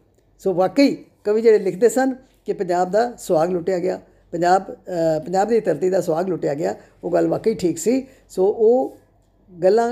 [0.42, 2.14] ਸੋ ਵਾਕਈ ਕਵੀ ਜਿਹੜੇ ਲਿਖਦੇ ਸਨ
[2.46, 3.98] ਕਿ ਪੰਜਾਬ ਦਾ ਸੁਹਾਗ ਲੁੱਟਿਆ ਗਿਆ
[4.32, 6.74] ਪੰਜਾਬ ਅ, ਪੰਜਾਬ ਦੀ ਧਰਤੀ ਦਾ ਸੁਹਾਗ ਲੁੱਟਿਆ ਗਿਆ
[7.04, 8.96] ਉਹ ਗੱਲ ਵਾਕਈ ਠੀਕ ਸੀ। ਸੋ ਉਹ
[9.50, 9.88] ਗੱਲਾਂ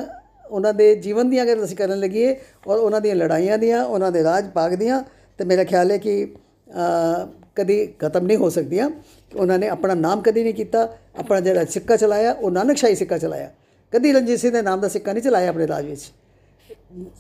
[0.51, 4.23] ਉਹਨਾਂ ਦੇ ਜੀਵਨ ਦੀਆਂ ਅਗਰ ਅਸੀਂ ਕਰਨ ਲੱਗੀਏ ਔਰ ਉਹਨਾਂ ਦੀਆਂ ਲੜਾਈਆਂ ਦੀਆਂ ਉਹਨਾਂ ਦੇ
[4.23, 5.03] ਰਾਜ ਪਾਗ ਦੀਆਂ
[5.39, 8.91] ਤੇ ਮੇਰਾ ਖਿਆਲ ਹੈ ਕਿ ਅ, ਕਦੀ ਖਤਮ ਨਹੀਂ ਹੋ ਸਕਦੀਆਂ।
[9.37, 13.51] ਉਹਨਾਂ ਨੇ ਆਪਣਾ ਨਾਮ ਕਦੀ ਨਹੀਂ ਕੀਤਾ ਆਪਣਾ ਜਿਹੜਾ ਸਿੱਕਾ ਚਲਾਇਆ ਉਹ ਨਾਨਕਸ਼ਾਹੀ ਸਿੱਕਾ ਚਲਾਇਆ।
[13.93, 16.13] ਕਦੀ ਰਣਜੀਤ ਸਿੰਘ ਦੇ ਨਾਮ ਦਾ ਸਿੱਕਾ ਨਹੀਂ ਚਲਾਇਆ ਆਪਣੇ ਰਾਜ ਵਿੱਚ।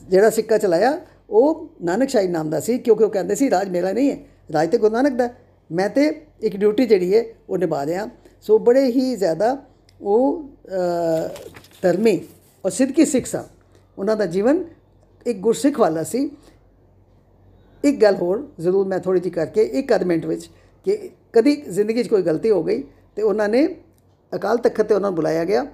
[0.08, 0.98] ਜਿਹੜਾ ਸਿੱਕਾ ਚਲਾਇਆ
[1.30, 4.18] ਉਹ ਨਾਨਕਸ਼ਾਹੀ ਨਾਮ ਦਾ ਸੀ ਕਿਉਂਕਿ ਉਹ ਕਹਿੰਦੇ ਸੀ ਰਾਜ ਮੇਰਾ ਨਹੀਂ ਹੈ
[4.52, 5.34] ਰਾਜ ਤੇ ਗੁਰੂ ਨਾਨਕ ਦਾ ਹੈ।
[5.70, 6.08] ਮੈਂ ਤੇ
[6.40, 8.08] ਇੱਕ ਡਿਊਟੀ ਜਿਹੜੀ ਹੈ ਉਹ ਨਿਭਾ ਰਿਹਾ।
[8.40, 9.56] ਸੋ ਬੜੇ ਹੀ ਜ਼ਿਆਦਾ
[10.00, 11.28] ਉਹ ਅ,
[11.82, 12.20] ਧਰਮੀ
[12.64, 13.44] ਔਰ ਸਿੱਧਕੀ ਸਿੱਖ ਸਨ।
[13.98, 14.64] ਉਹਨਾਂ ਦਾ ਜੀਵਨ
[15.26, 16.30] ਇੱਕ ਗੁਰਸਿੱਖ ਵਾਲਾ ਸੀ।
[17.84, 20.48] ਇੱਕ ਗੱਲ ਹੋਰ ਜ਼ਰੂਰ ਮੈਂ ਥੋੜੀ ਜਿਹੀ ਕਰਕੇ ਇੱਕ ਅੱਧ ਮਿੰਟ ਵਿੱਚ
[20.86, 22.82] ਕਿ ਕਦੀ ਜ਼ਿੰਦਗੀ 'ਚ ਕੋਈ ਗਲਤੀ ਹੋ ਗਈ
[23.16, 23.66] ਤੇ ਉਹਨਾਂ ਨੇ
[24.32, 25.66] ਅਕਾਲ ਤਖਤ ਤੇ ਉਹਨਾਂ ਨੂੰ ਬੁਲਾਇਆ ਗਿਆ।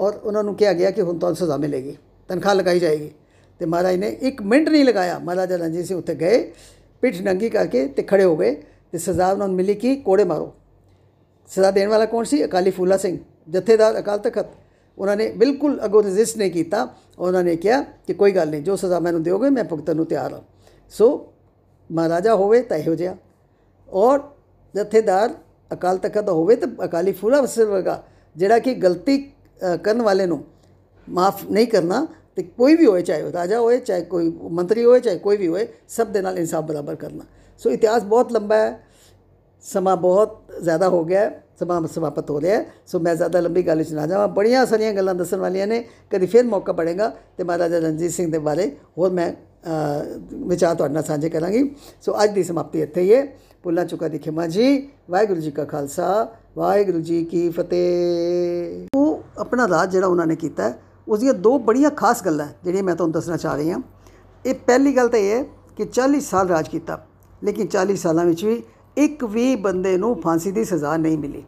[0.00, 1.96] ਔਰ ਉਹਨਾਂ ਨੂੰ ਕਿਹਾ ਗਿਆ ਕਿ ਹੁਣ ਤੁਹਾਨੂੰ ਸਜ਼ਾ ਮਿਲੇਗੀ
[2.28, 3.10] ਤਨਖਾਹ ਲਗਾਈ ਜਾਏਗੀ।
[3.60, 6.52] ਤੇ ਮਹਾਰਾਜ ਨੇ ਇੱਕ ਮਿੰਟ ਨਹੀਂ ਲਗਾਇਆ। ਮਹਾਰਾਜਾ ਰਣਜੀਤ ਸਿੰਘ ਉੱਥੇ ਗਏ
[7.02, 8.54] ਪਿੱਠ ਨੰਗੀ ਕਰਕੇ ਤੇ ਖੜੇ ਹੋ ਗਏ
[8.92, 10.52] ਤੇ ਸਜ਼ਾ ਉਹਨਾਂ ਨੂੰ ਮਿਲੀ ਕਿ ਕੋੜੇ ਮਾਰੋ।
[11.50, 12.44] ਸਜ਼ਾ ਦੇਣ ਵਾਲਾ ਕੌਣ ਸੀ?
[12.44, 13.18] ਅਕਾਲੀ ਫੂਲਾ ਸਿੰਘ
[13.50, 14.46] ਜਥੇਦਾਰ ਅਕਾਲ ਤਖਤ।
[14.98, 18.76] ਉਹਨਾਂ ਨੇ ਬਿਲਕੁਲ ਅਗੋ ਰਜਿਸਟ ਨਹੀਂ ਕੀਤਾ ਉਹਨਾਂ ਨੇ ਕਿਹਾ ਕਿ ਕੋਈ ਗੱਲ ਨਹੀਂ ਜੋ
[18.76, 20.40] ਸਜ਼ਾ ਮੈਨੂੰ ਦਿਓਗੇ ਮੈਂ ਭੁਗਤਣ ਨੂੰ ਤਿਆਰ ਹਾਂ।
[20.88, 21.32] ਸੋ
[21.92, 23.16] ਮਹਾਰਾਜਾ ਹੋਵੇ ਤਾਂ ਇਹੋ ਜਿਹਾ।
[23.88, 24.20] ਔਰ
[24.76, 25.34] ਜਥੇਦਾਰ
[25.72, 28.04] ਅਕਾਲ ਤਖਤ ਦਾ ਹੋਵੇ ਤਾਂ ਅਕਾਲੀ ਫੂਲਾ ਸਿੰਘ ਵਰਗਾ
[28.36, 29.41] ਜਿਹੜਾ ਕਿ ਗਲਤੀ ਅ,
[29.84, 30.42] ਕਰਨ ਵਾਲੇ ਨੂੰ
[31.08, 35.00] ਮਾਫ ਨਹੀਂ ਕਰਨਾ ਤੇ ਕੋਈ ਵੀ ਹੋਏ, ਚਾਹੇ ਉਹ ਰਾਜਾ ਹੋਏ, ਚਾਹੇ ਕੋਈ ਮੰਤਰੀ ਹੋਏ,
[35.00, 37.24] ਚਾਹੇ ਕੋਈ ਵੀ ਹੋਏ, ਸਭ ਦੇ ਨਾਲ ਇਨਸਾਫ ਬਰਾਬਰ ਕਰਨਾ।
[37.60, 38.80] ਸੋ ਇਤਿਹਾਸ ਬਹੁਤ ਲੰਬਾ ਹੈ,
[39.64, 43.92] ਸਮਾਂ ਬਹੁਤ ਜ਼ਿਆਦਾ ਹੋ ਗਿਆ ਸਮਾਂ ਸਮਾਪਤ ਹੋ ਰਿਹਾ ਸੋ ਮੈਂ ਜ਼ਿਆਦਾ ਲੰਬੀ ਗੱਲ ਵਿੱਚ
[43.92, 48.12] ਨਾ ਜਾਵਾਂ। ਬੜੀਆਂ ਸਾਰੀਆਂ ਗੱਲਾਂ ਦੱਸਣ ਵਾਲੀਆਂ ਨੇ, ਕਦੀ ਫਿਰ ਮੌਕਾ ਪੜੇਗਾ ਤੇ ਮਹਾਰਾਜਾ ਰਣਜੀਤ
[48.12, 49.32] ਸਿੰਘ ਦੇ ਬਾਰੇ ਹੋਰ ਮੈਂ
[50.34, 53.26] ਵਿਚਾਰ ਤੁਹਾਡੇ ਨਾਲ ਸਾਂਝੇ ਕਰਾਂਗੀ। ਸੋ ਅੱਜ ਦੀ ਸਮਾਪਤੀ ਇੱਥੇ ਹੀ ਹੈ।
[53.62, 59.68] ਭੁੱਲਾਂ ਚੁੱਕਾ ਦੀ ਖਿਮਾ ਜੀ ਵਾਹਿਗੁਰੂ ਜੀ ਕਾ ਖਾਲਸਾ ਵਾਹਿਗੁਰੂ ਜੀ ਕੀ ਫਤਿਹ। ਉਹ ਆਪਣਾ
[59.68, 60.78] ਰਾਜ ਜਿਹੜਾ ਉਹਨਾਂ ਨੇ ਕੀਤਾ ਹੈ,
[61.08, 63.80] ਉਸ ਦੀਆਂ ਦੋ ਬੜੀਆਂ ਖਾਸ ਗੱਲਾਂ ਹੈ, ਜਿਹੜੀਆਂ ਮੈਂ ਤੁਹਾਨੂੰ ਦੱਸਣਾ ਚਾਹ ਰਹੀ ਹਾਂ।
[64.46, 65.44] ਇਹ ਪਹਿਲੀ ਗੱਲ ਤਾਂ ਇਹ ਹੈ
[65.76, 67.06] ਕਿ 40 ਸਾਲ ਰਾਜ ਕੀਤਾ
[67.44, 68.62] ਲੇਕਿਨ 40 ਸਾਲਾਂ ਵਿੱਚ ਵੀ
[68.96, 71.44] ਇੱਕ ਵੀ ਬੰਦੇ ਨੂੰ ਫਾਂਸੀ ਦੀ ਸਜ਼ਾ ਨਹੀਂ ਮਿਲੀ।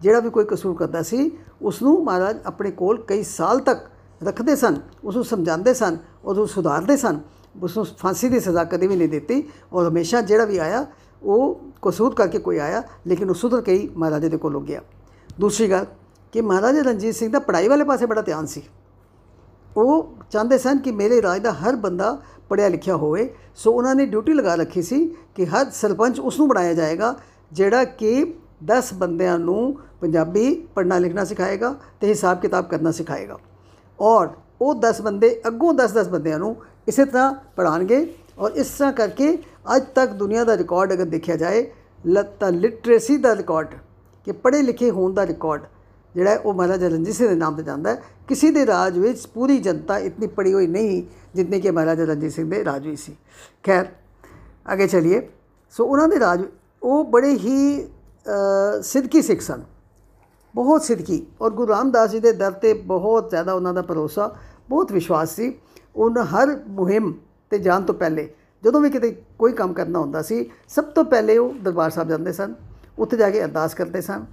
[0.00, 1.30] ਜਿਹੜਾ ਵੀ ਕੋਈ ਕਸੂਰ ਕਰਦਾ ਸੀ
[1.62, 3.80] ਉਸ ਨੂੰ ਮਹਾਰਾਜ ਆਪਣੇ ਕੋਲ ਕਈ ਸਾਲ ਤੱਕ
[4.24, 7.20] ਰੱਖਦੇ ਸਨ ਉਸ ਨੂੰ ਸਮਝਾਉਂਦੇ ਸਨ ਉਸ ਨੂੰ ਸੁਧਾਰਦੇ ਸਨ।
[7.62, 9.42] ਉਸ ਨੂੰ ਫਾਂਸੀ ਦੀ ਸਜ਼ਾ ਕਦੇ ਵੀ ਨਹੀਂ ਦਿੱਤੀ
[9.72, 10.86] ਔਰ ਹਮੇਸ਼ਾ ਜਿਹੜਾ ਵੀ ਆਇਆ,
[11.22, 14.80] ਉਹ ਕਸੂਰ ਕਰਕੇ ਕੋਈ ਆਇਆ, ਲੇਕਿਨ ਉਹ ਸੁਧਰ ਕੇ ਹੀ ਮਹਾਰਾਜੇ ਦੇ ਕੋਲ ਗਿਆ।
[15.40, 15.86] ਦੂਸਰੀ ਗੱਲ
[16.32, 18.62] ਕਿ ਮਹਾਰਾਜਾ ਰਣਜੀਤ ਸਿੰਘ ਦਾ ਪੜ੍ਹਾਈ ਵਾਲੇ ਪਾਸੇ ਬੜਾ ਧਿਆਨ ਸੀ।
[19.76, 24.06] ਉਹ ਚਾਹੁੰਦੇ ਸਨ ਕਿ ਮੇਰੇ ਰਾਜ ਦਾ ਹਰ ਬੰਦਾ ਪੜ੍ਹਿਆ ਲਿਖਿਆ ਹੋਵੇ, ਸੋ ਉਹਨਾਂ ਨੇ
[24.06, 27.14] ਡਿਊਟੀ ਲਗਾ ਰੱਖੀ ਸੀ ਕਿ ਹਰ ਸਰਪੰਚ ਉਸ ਨੂੰ ਬਣਾਇਆ ਜਾਏਗਾ,
[27.52, 33.38] ਜਿਹੜਾ ਕਿ 10 ਬੰਦਿਆਂ ਨੂੰ ਪੰਜਾਬੀ ਪੜ੍ਹਨਾ ਲਿਖਣਾ ਸਿਖਾਏਗਾ ਤੇ ਹਿਸਾਬ ਕਿਤਾਬ ਕਰਨਾ ਸਿਖਾਏਗਾ।
[34.00, 34.28] ਔਰ
[34.60, 36.56] ਉਹ 10 ਬੰਦੇ ਅੱਗੋਂ 10-10 ਬੰਦਿਆਂ ਨੂੰ
[36.88, 39.38] ਇਸੇ ਤਰ੍ਹਾਂ ਪੜ੍ਹਾਉਣਗੇ ਔਰ ਇਸ ਤਰ੍ਹਾਂ ਕਰਕੇ
[39.76, 41.70] ਅੱਜ ਤੱਕ ਦੁਨੀਆ ਦਾ ਰਿਕਾਰਡ ਅਗਰ ਦੇਖਿਆ ਜਾਏ
[42.06, 43.68] ਲ- ਤਾਂ ਲਿਟਰੇਸੀ ਦਾ ਰਿਕਾਰਡ
[44.24, 45.62] ਕਿ ਪੜ੍ਹੇ ਲਿਖੇ ਹੋਣ ਦਾ ਰਿਕਾਰਡ
[46.14, 49.26] ਜਿਹੜਾ ਹੈ ਉਹ ਮਹਾਰਾਜਾ ਰਣਜੀਤ ਸਿੰਘ ਦੇ ਨਾਮ ਤੇ ਜਾਂਦਾ ਹੈ। ਕਿਸੇ ਦੇ ਰਾਜ ਵਿੱਚ
[49.26, 51.02] ਪੂਰੀ ਜਨਤਾ ਇਤਨੀ ਪੜੀ ਹੋਈ ਨਹੀਂ
[51.34, 53.16] ਜਿਤਨੀ ਕਿ ਮਹਾਰਾਜਾ ਰਣਜੀਤ ਸਿੰਘ ਦੇ ਰਾਜ ਵਿੱਚ ਸੀ।
[53.66, 53.86] ਖੈਰ
[54.72, 55.28] ਅੱਗੇ ਚਲਿਏ।
[55.70, 56.42] ਸੋ ਉਹਨਾਂ ਦੇ ਰਾਜ
[56.82, 59.62] ਉਹ ਬੜੇ ਹੀ ਅ, ਸਿੱਧਕੀ ਸਿੱਖ ਸਨ।
[60.54, 64.36] ਬਹੁਤ ਸਿੱਧਕੀ ਔਰ ਗੁਰੂ ਰਾਮਦਾਸ ਜੀ ਦੇ ਦਰ ਤੇ ਬਹੁਤ ਜ਼ਿਆਦਾ ਉਹਨਾਂ ਦਾ ਭਰੋਸਾ
[64.68, 65.58] ਬਹੁਤ ਵਿਸ਼ਵਾਸ ਸੀ।
[65.96, 67.12] ਉਹਨਾਂ ਹਰ ਮੁਹਿੰਮ
[67.52, 68.28] ਤੇ ਜਾਣ ਤੋਂ ਪਹਿਲੇ
[68.62, 72.32] ਜਦੋਂ ਵੀ ਕਿਤੇ ਕੋਈ ਕੰਮ ਕਰਨਾ ਹੁੰਦਾ ਸੀ ਸਭ ਤੋਂ ਪਹਿਲੇ ਉਹ ਦਰਬਾਰ ਸਾਹਿਬ ਜਾਂਦੇ
[72.32, 72.54] ਸਨ
[72.98, 74.24] ਉੱਥੇ ਜਾ ਕੇ ਅਰਦਾਸ ਕਰਦੇ ਸਨ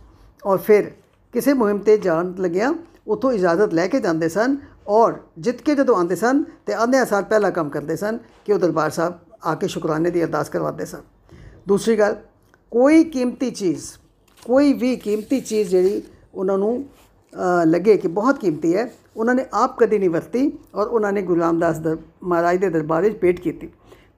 [0.43, 0.91] ਔਰ ਫਿਰ
[1.33, 2.73] ਕਿਸੇ ਮੁਹਿੰਮ ਤੇ ਜਾਣ ਲੱਗਿਆ
[3.07, 7.23] ਉੱਥੋਂ ਇਜਾਜ਼ਤ ਲੈ ਕੇ ਜਾਂਦੇ ਸਨ ਔਰ ਜਿੱਤ ਕੇ ਜਦੋਂ ਆਉਂਦੇ ਸਨ ਤੇ ਆਉਂਦਿਆਂ ਸਾਰ
[7.23, 11.01] ਪਹਿਲਾ ਕੰਮ ਕਰਦੇ ਸਨ ਕਿ ਉਹ ਦਰਬਾਰ ਸਾਹਿਬ ਆ ਕੇ ਸ਼ੁਕਰਾਨੇ ਦੀ ਅਰਦਾਸ ਕਰਵਾਉਂਦੇ ਸਨ।
[11.67, 12.15] ਦੂਸਰੀ ਗੱਲ
[12.71, 13.83] ਕੋਈ ਕੀਮਤੀ ਚੀਜ਼
[14.43, 16.01] ਕੋਈ ਵੀ ਕੀਮਤੀ ਚੀਜ਼ ਜਿਹੜੀ
[16.33, 16.73] ਉਹਨਾਂ ਨੂੰ
[17.33, 21.21] ਅ, ਲੱਗੇ ਕਿ ਬਹੁਤ ਕੀਮਤੀ ਹੈ ਉਹਨਾਂ ਨੇ ਆਪ ਕਦੀ ਨਹੀਂ ਵਰਤੀ ਔਰ ਉਹਨਾਂ ਨੇ
[21.21, 23.69] ਗੁਰੂ ਰਾਮਦਾਸ ਦਰ ਮਹਾਰਾਜ ਦੇ ਦਰਬਾਰ ਵਿੱਚ ਭੇਟ ਕੀਤੀ।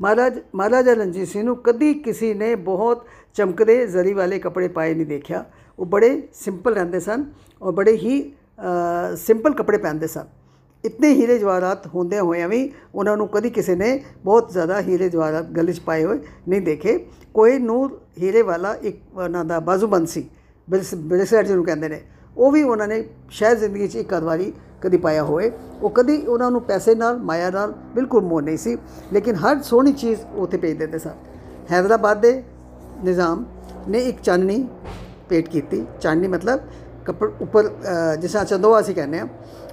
[0.02, 5.06] ਮਹਾਰਾਜ ਮਹਾਰਾਜਾ ਰਣਜੀਤ ਸਿੰਘ ਨੂੰ ਕਦੀ ਕਿਸੇ ਨੇ ਬਹੁਤ ਚਮਕਦੇ ਜ਼ਰੀ ਵਾਲੇ ਕੱਪੜੇ ਪਾਏ ਨਹੀਂ
[5.06, 5.44] ਦੇਖਿਆ।
[5.80, 7.26] ਉਹ ਬੜੇ ਸਿੰਪਲ ਰਹਿੰਦੇ ਸਨ
[7.62, 10.26] ਔਰ ਬੜੇ ਹੀ ਅ, ਸਿੰਪਲ ਕੱਪੜੇ ਪਹਿਨਦੇ ਸਨ।
[10.84, 15.46] ਇਤਨੇ ਹੀਰੇ ਜਵਾਹਰਾਤ ਹੁੰਦਿਆਂ ਹੋਇਆਂ ਵੀ ਉਹਨਾਂ ਨੂੰ ਕਦੀ ਕਿਸੇ ਨੇ ਬਹੁਤ ਜ਼ਿਆਦਾ ਹੀਰੇ ਜਵਾਹਰਾਤ
[15.46, 16.98] ਗਲੇ 'ਚ ਪਾਏ ਹੋਏ ਨਹੀਂ ਦੇਖੇ।
[17.34, 20.30] ਕੋਈ ਨੂਰ ਹੀਰੇ ਵਾਲਾ ਇੱਕ ਉਹਨਾਂ ਦਾ ਬਾਜ਼ੂਬੰਦ ਸੀ।
[20.70, 22.02] ਬ੍ਰੇਸਲੈਟ ਜਿਹਨੂੰ ਕਹਿੰਦੇ ਨੇ।
[22.38, 26.18] ਉਹ ਵੀ ਉਹਨਾਂ ਨੇ ਸ਼ਾਇਦ ਜ਼ਿੰਦਗੀ 'ਚ ਇੱਕ ਅੱਧ ਵਾਰੀ ਕਦੀ ਪਾਇਆ ਹੋਵੇ। ਉਹ ਕਦੀ
[26.18, 28.78] ਉਹਨਾਂ ਨੂੰ ਪੈਸੇ ਨਾਲ ਮਾਇਆ ਨਾਲ ਬਿਲਕੁਲ ਮੋਹ ਨਹੀਂ ਸੀ।
[29.14, 31.12] ਲੇਕਿਨ ਹਰ ਸੋਹਣੀ ਚੀਜ਼ ਉਹ ਉੱਥੇ ਭੇਜ ਦਿੰਦੇ ਸਨ।
[31.72, 32.44] ਹੈਦਰਾਬਾਦ ਦੇ
[33.04, 33.46] ਨਿਜ਼ਾਮ
[33.88, 34.68] ਨੇ ਇੱਕ ਚਾਨਣੀ
[35.30, 36.60] ਭੇਟ ਕੀਤੀ। ਚਾਨਣੀ ਮਤਲਬ
[37.06, 39.28] ਕੱਪੜ ਉੱਪਰ ਅ, ਜਿਸ ਤਰ੍ਹਾਂ ਚੰਦੋਆ ਅਸੀਂ ਕਹਿੰਦੇ ਆ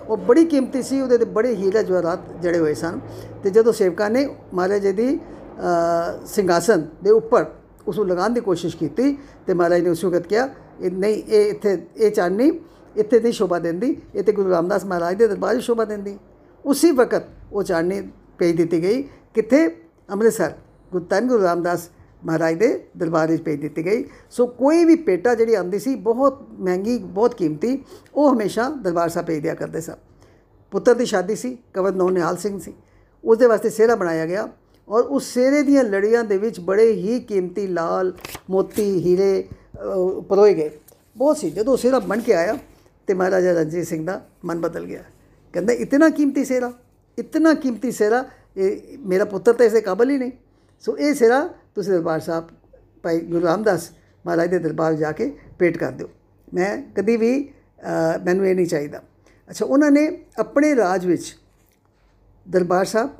[0.09, 3.01] ਉਹ ਬੜੀ ਕੀਮਤੀ ਸੀ ਉਹਦੇ ਤੇ ਬੜੇ ਹੀਰੇ ਜਵਾਹਰਾਤ ਜੜੇ ਹੋਏ ਸਨ।
[3.43, 7.47] ਤੇ ਜਦੋਂ ਸੇਵਕਾਂ ਨੇ ਮਹਾਰਾਜ ਜੀ ਦੀ ਅ, ਸਿੰਘਾਸਨ ਦੇ ਉੱਪਰ
[7.89, 10.49] ਉਸ ਨੂੰ ਲਗਾਉਣ ਦੀ ਕੋਸ਼ਿਸ਼ ਕੀਤੀ ਤੇ ਮਹਾਰਾਜ ਨੇ ਉਸ ਵਕਤ ਕਿਹਾ
[10.81, 12.51] ਇਹ ਨਹੀਂ ਇਹ ਇੱਥੇ ਇਹ ਚਾਨਣੀ
[12.97, 16.17] ਇੱਥੇ ਨਹੀਂ ਸ਼ੋਭਾ ਦਿੰਦੀ ਇਹ ਤੇ ਗੁਰੂ ਰਾਮਦਾਸ ਮਹਾਰਾਜ ਦੇ ਦਰਬਾਰ 'ਚ ਸ਼ੋਭਾ ਦਿੰਦੀ
[16.65, 18.01] ਉਸੇ ਵਕਤ ਉਹ ਚਾਨਣੀ
[18.39, 19.03] ਭੇਜ ਦਿੱਤੀ ਗਈ
[19.35, 19.67] ਕਿੱਥੇ
[20.09, 20.53] ਅੰਮ੍ਰਿਤਸਰ
[20.93, 21.89] ਗੁਰੂ ਧੰਨ ਗੁਰੂ ਰਾਮਦਾਸ
[22.23, 26.43] ਮਹਾਰਾਜ ਦੇ ਦਰਬਾਰ ਵਿੱਚ ਭੇਜ ਦਿੱਤੀ ਗਈ ਸੋ ਕੋਈ ਵੀ ਪੇਟਾ ਜਿਹੜੀ ਆਉਂਦੀ ਸੀ ਬਹੁਤ
[26.59, 27.79] ਮਹਿੰਗੀ ਬਹੁਤ ਕੀਮਤੀ
[28.15, 29.97] ਉਹ ਹਮੇਸ਼ਾ ਦਰਬਾਰ ਸਾਹਿਬ ਭੇਜ ਦਿਆ ਕਰਦੇ ਸਨ
[30.73, 32.75] ਪੁੱਤਰ ਦੀ ਸ਼ਾਦੀ ਸੀ ਕੰਵਰ ਨੌ ਨਿਹਾਲ ਸਿੰਘ ਸੀ
[33.25, 34.49] ਉਸ ਦੇ ਵਾਸਤੇ ਸਿਹਰਾ ਬਣਾਇਆ ਗਿਆ
[34.89, 38.13] ਔਰ ਉਸ ਸਿਹਰੇ ਦੀਆਂ ਲੜੀਆਂ ਦੇ ਵਿੱਚ ਬੜੇ ਹੀ ਕੀਮਤੀ ਲਾਲ
[38.51, 40.71] ਮੋਤੀ ਹੀਰੇ ਅ, ਪਰੋਏ ਗਏ।
[41.17, 42.59] ਬਹੁਤ ਸੀ। ਜਦੋਂ ਉਹ ਸਿਹਰਾ ਬਣ ਕੇ ਆਇਆ
[43.07, 45.03] ਤੇ ਮਹਾਰਾਜਾ ਰਣਜੀਤ ਸਿੰਘ ਦਾ ਮਨ ਬਦਲ ਗਿਆ।
[45.53, 46.73] ਕਹਿੰਦਾ ਇਤਨਾ ਕੀਮਤੀ ਸਿਹਰਾ
[47.19, 48.25] ਇਤਨਾ ਕੀਮਤੀ ਸਿਹਰਾ
[48.57, 50.33] ਇਹ ਮੇਰਾ ਪੁੱਤਰ ਤਾਂ ਇਸੇ ਕਾਬਲ ਹੀ ਨਹੀਂ।
[50.81, 52.49] ਸੋ ਇਹ ਸਿਹਰਾ ਤੁਸੀਂ ਦਰਬਾਰ ਸਾਹਿਬ
[53.03, 53.91] ਭਾਈ ਗੁਰੂ ਰਾਮਦਾਸ
[54.27, 56.09] ਮਹਾਰਾਜ ਦੇ ਦਰਬਾਰ ਜਾ ਕੇ ਭੇਟ ਕਰ ਦਿਓ।
[56.55, 59.03] ਮੈਂ ਕਦੀ ਵੀ ਅ, ਮੈਨੂੰ ਇਹ ਨਹੀਂ ਚਾਹੀਦਾ।
[59.51, 61.39] ਅੱਛਾ ਉਹਨਾਂ ਨੇ ਆਪਣੇ ਰਾਜ ਵਿੱਚ
[62.51, 63.11] ਦਰਬਾਰ ਸਾਹਿਬ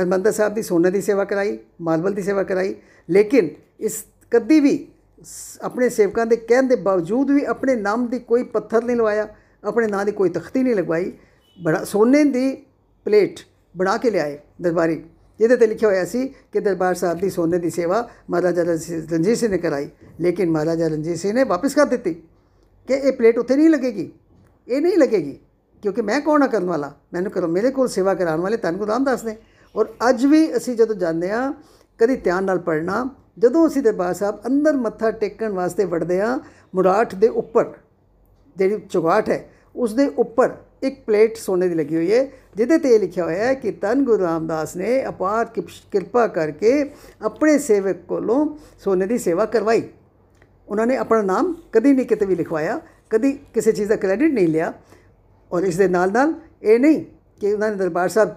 [0.00, 2.74] ਹਰਮੰਦਰ ਸਾਹਿਬ ਦੀ ਸੋਨੇ ਦੀ ਸੇਵਾ ਕਰਾਈ, ਮਾਰਬਲ ਦੀ ਸੇਵਾ ਕਰਾਈ,
[3.10, 4.88] ਲੇਕਿਨ ਇਸ ਕਦੀ ਵੀ
[5.22, 9.28] ਸ- ਆਪਣੇ ਸੇਵਕਾਂ ਦੇ ਕਹਿਣ ਦੇ ਬਾਵਜੂਦ ਵੀ ਆਪਣੇ ਨਾਮ ਦੀ ਕੋਈ ਪੱਥਰ ਨਹੀਂ ਲਵਾਇਆ,
[9.64, 11.12] ਆਪਣੇ ਨਾਂ ਦੀ ਕੋਈ ਤਖਤੀ ਨਹੀਂ ਲਗਵਾਈ,
[11.62, 12.64] ਬੜਾ ਸੋਨੇ ਦੀ
[13.04, 13.40] ਪਲੇਟ
[13.76, 15.04] ਬਣਾ ਕੇ ਲਿਆਏ ਦਰਬਾਰੀ।
[15.38, 19.36] ਜਿਹਦੇ ਤੇ ਲਿਖਿਆ ਹੋਇਆ ਸੀ ਕਿ ਦਰਬਾਰ ਸਾਹਿਬ ਦੀ ਸੋਨੇ ਦੀ ਸੇਵਾ ਮਹਾਰਾਜਾ ਰਣਜੀਤ ਰਣਜੀਤ
[19.36, 19.88] ਸਿੰਘ ਨੇ ਕਰਾਈ,
[20.20, 22.14] ਲੇਕਿਨ ਮਹਾਰਾਜਾ ਰਣਜੀਤ ਸਿੰਘ ਨੇ ਵਾਪਸ ਕਰ ਦਿੱਤੀ
[22.86, 24.12] ਕਿ ਇਹ ਪਲੇਟ ਉੱਥੇ ਨਹੀਂ ਲੱਗੇਗੀ,
[24.68, 25.38] ਇਹ ਨਹੀਂ ਲੱਗੇਗੀ,
[25.82, 26.94] ਕਿਉਂਕਿ ਮੈਂ ਕੌਣ ਆ ਕਰਨ ਵਾਲਾ?
[27.12, 29.36] ਮੈਨੂੰ ਕਰੋ ਮੇਰੇ ਕੋਲ ਸੇਵਾ ਕਰਾਉਣ ਵਾਲੇ ਧੰਨ ਗੁਰੂ ਰਾਮਦਾਸ ਨੇ।
[29.76, 31.54] ਔਰ ਅੱਜ ਵੀ ਅਸੀਂ ਜਦੋਂ ਜਾਂਦੇ ਆ
[31.98, 36.38] ਕਦੀ ਧਿਆਨ ਨਾਲ ਪੜਨਾ ਜਦੋਂ ਅਸੀਂ ਦਰਬਾਰ ਸਾਹਿਬ ਅੰਦਰ ਮੱਥਾ ਟੇਕਣ ਵਾਸਤੇ ਵੜਦੇ ਆ
[36.74, 37.72] ਮੁਰਾਠ ਦੇ ਉੱਪਰ
[38.56, 40.50] ਜਿਹੜੀ ਚੁਗਾਠ ਹੈ, ਉਸ ਦੇ ਉੱਪਰ
[40.82, 44.04] ਇੱਕ ਪਲੇਟ ਸੋਨੇ ਦੀ ਲੱਗੀ ਹੋਈ ਹੈ, ਜਿਹਦੇ ਤੇ ਇਹ ਲਿਖਿਆ ਹੋਇਆ ਹੈ ਕਿ ਧੰਨ
[44.04, 46.90] ਗੁਰੂ ਰਾਮਦਾਸ ਨੇ ਅਪਾਰ ਕਿਪ- ਕਿਰਪਾ ਕਰਕੇ
[47.22, 49.82] ਆਪਣੇ ਸੇਵਕ ਕੋਲੋਂ ਸੋਨੇ ਦੀ ਸੇਵਾ ਕਰਵਾਈ।
[50.68, 54.48] ਉਹਨਾਂ ਨੇ ਆਪਣਾ ਨਾਮ ਕਦੀ ਨਹੀਂ ਕਿਤੇ ਵੀ ਲਿਖਵਾਇਆ, ਕਦੀ ਕਿਸੇ ਚੀਜ਼ ਦਾ ਕ੍ਰੈਡਿਟ ਨਹੀਂ
[54.48, 54.72] ਲਿਆ।
[55.52, 57.04] ਔਰ ਇਸ ਦੇ ਨਾਲ ਨਾਲ ਇਹ ਨਹੀਂ
[57.40, 58.30] ਕਿ ਉਹਨਾਂ ਨੇ ਦਰਬਾਰ ਸਾਹਿਬ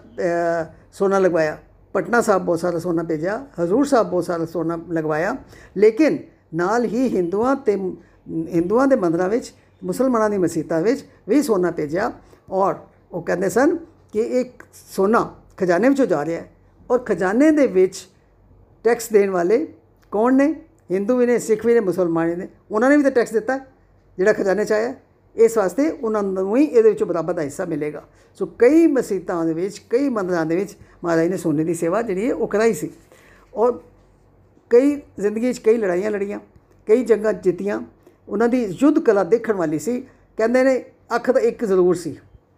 [0.90, 1.58] ਅ, ਸੋਨਾ ਲਗਵਾਇਆ
[1.94, 5.36] ਪਟਨਾ ਸਾਹਿਬ ਬਹੁਤ ਸਾਰਾ ਸੋਨਾ ਭੇਜਿਆ ਹਜ਼ੂਰ ਸਾਹਿਬ ਬਹੁਤ ਸਾਰਾ ਸੋਨਾ ਲਗਵਾਇਆ
[5.78, 6.18] ਲੇਕਿਨ
[6.54, 7.76] ਨਾਲ ਹੀ ਹਿੰਦੂਆਂ ਤੇ
[8.48, 12.12] ਹਿੰਦੂਆਂ ਦੇ ਮੰਦਰਾਂ ਵਿੱਚ ਮੁਸਲਮਾਨਾਂ ਦੀ ਮਸੀਤਾਂ ਵਿੱਚ ਵੀ ਸੋਨਾ ਭੇਜਿਆ
[12.50, 12.76] ਔਰ
[13.12, 13.78] ਉਹ ਕਹਿੰਦੇ ਸਨ
[14.14, 14.64] ਕਿ ਇੱਕ
[14.96, 16.50] ਸੋਨਾ ਖਜ਼ਾਨੇ ਵਿੱਚੋਂ ਜਾ ਰਿਹਾ ਹੈ
[16.92, 18.08] ਔਰ ਖਜ਼ਾਨੇ ਦੇ ਵਿੱਚ
[18.84, 19.68] ਟੈਕਸ ਦੇਣ ਵਾਲੇ
[20.12, 20.56] ਕੌਣ ਨੇ
[20.92, 23.54] ਹਿੰਦੂ ਵੀ ਨੇ ਸਿੱਖ ਵੀ ਨੇ ਮੁਸਲਮਾਨ ਵੀ ਨੇ ਉਹਨਾਂ ਨੇ ਵੀ ਤਾਂ ਟੈਕਸ ਦਿੱਤਾ
[23.54, 23.66] ਹੈ,
[24.18, 25.02] ਜਿਹੜਾ ਖਜ਼ਾਨੇ 'ਚ ਆਇਆ ਹੈ।
[25.36, 28.04] ਇਸ ਵਾਸਤੇ ਉਹਨਾਂ ਨੂੰ ਹੀ ਇਹਦੇ ਵਿੱਚੋਂ ਬਰਾਬਰ ਦਾ ਹਿੱਸਾ ਮਿਲੇਗਾ।
[28.40, 32.30] ਸੋ ਕਈ ਮਸੀਤਾਂ ਦੇ ਵਿੱਚ, ਕਈ ਮੰਦਰਾਂ ਦੇ ਵਿੱਚ ਮਹਾਰਾਜ ਨੇ ਸੋਨੇ ਦੀ ਸੇਵਾ ਜਿਹੜੀ
[32.30, 32.90] ਹੈ ਉਹ ਕਰਾਈ ਸੀ।
[33.54, 33.80] ਔਰ
[34.72, 36.40] ਕਈ ਜ਼ਿੰਦਗੀ 'ਚ ਕਈ ਲੜਾਈਆਂ ਲੜੀਆਂ,
[36.88, 37.82] ਕਈ ਜੰਗਾਂ ਜਿੱਤੀਆਂ,
[38.28, 40.00] ਉਹਨਾਂ ਦੀ ਯੁੱਧ ਕਲਾ ਦੇਖਣ ਵਾਲੀ ਸੀ।
[40.38, 40.84] ਕਹਿੰਦੇ ਨੇ
[41.16, 42.16] ਅੱਖ ਤਾਂ ਇੱਕ ਜ਼ਰੂਰ ਸੀ,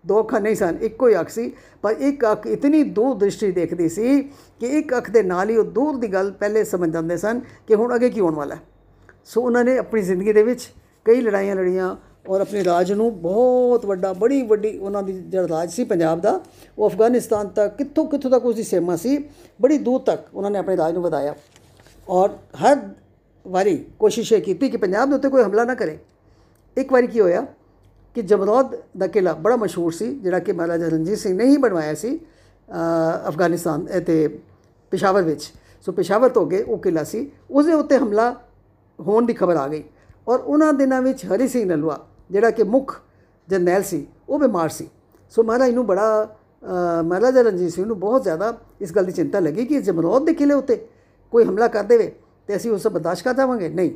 [0.08, 1.52] ਦੋ ਅੱਖਾਂ ਨਹੀਂ ਸਨ, ਇੱਕੋ ਹੀ ਅੱਖ ਸੀ।
[1.84, 4.22] ਪਰ ਇੱਕ ਅੱਖ ਇਤਨੀ ਦੂਰ ਦ੍ਰਿਸ਼ਟੀ ਦੇਖਦੀ ਸੀ
[4.62, 7.76] ਕਿ ਇੱਕ ਅੱਖ ਦੇ ਨਾਲ ਹੀ ਉਹ ਦੂਰ ਦੀ ਗੱਲ ਪਹਿਲੇ ਸਮਝ ਜਾਂਦੇ ਸਨ ਕਿ
[7.76, 8.62] ਹੁਣ ਅੱਗੇ ਕੀ ਹੋਣ ਵਾਲਾ ਹੈ।
[9.26, 10.70] ਸੋ ਉਹਨਾਂ ਨੇ ਆਪਣੀ ਜ਼ਿੰਦਗੀ ਦੇ ਵਿੱਚ
[11.06, 11.96] ਕਈ ਲੜਾਈਆਂ ਲੜੀਆਂ
[12.30, 16.42] ਔਰ ਆਪਣੇ ਰਾਜ ਨੂੰ ਬਹੁਤ ਵੱਡਾ ਬੜੀ ਵੱਡੀ ਉਹਨਾਂ ਦੀ ਜਿਹੜਾ ਰਾਜ ਸੀ ਪੰਜਾਬ ਦਾ
[16.78, 19.18] ਉਹ ਅਫਗਾਨਿਸਤਾਨ ਤੱਕ ਕਿੱਥੋਂ ਕਿੱਥੋਂ ਤੱਕ ਉਸ ਦੀ ਸੀਮਾ ਸੀ
[19.62, 21.36] ਬੜੀ ਦੂਰ ਤੱਕ ਉਹਨਾਂ ਨੇ ਆਪਣੇ ਰਾਜ ਨੂੰ ਵਧਾਇਆ।
[22.10, 22.30] ਔਰ
[22.64, 22.90] ਹਰ
[23.48, 25.98] ਵਾਰੀ ਕੋਸ਼ਿਸ਼ ਇਹ ਕੀਤੀ ਕਿ ਪੰਜਾਬ ਦੇ ਉੱਤੇ ਕੋਈ ਹਮਲਾ ਨਾ ਕਰੇ।
[26.78, 27.46] ਇੱਕ ਵਾਰੀ ਕੀ ਹੋਇਆ
[28.16, 31.94] ਕਿ ਜਮਰੌਦ ਦਾ ਕਿਲਾ ਬੜਾ ਮਸ਼ਹੂਰ ਸੀ ਜਿਹੜਾ ਕਿ ਮਹਾਰਾਜਾ ਰਣਜੀਤ ਸਿੰਘ ਨੇ ਹੀ ਬਣਵਾਇਆ
[31.94, 34.28] ਸੀ ਅ, ਅਫਗਾਨਿਸਤਾਨ ਤੇ
[34.92, 35.52] ਪਿਸ਼ਾਵਰ ਵਿੱਚ।
[35.86, 38.36] ਸੋ ਪਿਸ਼ਾਵਰ ਤੋਂ ਅੱਗੇ ਉਹ ਕਿਲਾ ਸੀ ਉਸ ਦੇ ਉੱਤੇ ਹਮਲਾ
[39.00, 39.84] ਹੋਣ ਦੀ ਖਬਰ ਆ ਗਈ।
[40.28, 42.00] ਔਰ ਉਹਨਾਂ ਦਿਨਾਂ ਵਿੱਚ ਹਰੀ ਸਿੰਘ ਨਲੂਆ
[42.32, 43.02] ਜਿਹੜਾ ਕਿ ਮੁੱਖ
[43.48, 44.90] ਜਰਨੈਲ ਸੀ ਉਹ ਬਿਮਾਰ ਸੀ।
[45.30, 49.40] ਸੋ ਮਹਾਰਾਜ ਨੂੰ ਬੜਾ ਅ, ਮਹਾਰਾਜਾ ਰਣਜੀਤ ਸਿੰਘ ਨੂੰ ਬਹੁਤ ਜ਼ਿਆਦਾ ਇਸ ਗੱਲ ਦੀ ਚਿੰਤਾ
[49.40, 50.88] ਲੱਗੀ ਕਿ ਜਮਰੌਦ ਦੇ ਕਿਲੇ ਉੱਤੇ
[51.32, 52.12] ਕੋਈ ਹਮਲਾ ਕਰ ਦੇਵੇ
[52.48, 53.92] ਤੇ ਅਸੀਂ ਉਸ ਦਾ ਬਰਦਾਸ਼ਤ ਕਰ ਜਾਵਾਂਗੇ ਨਹੀਂ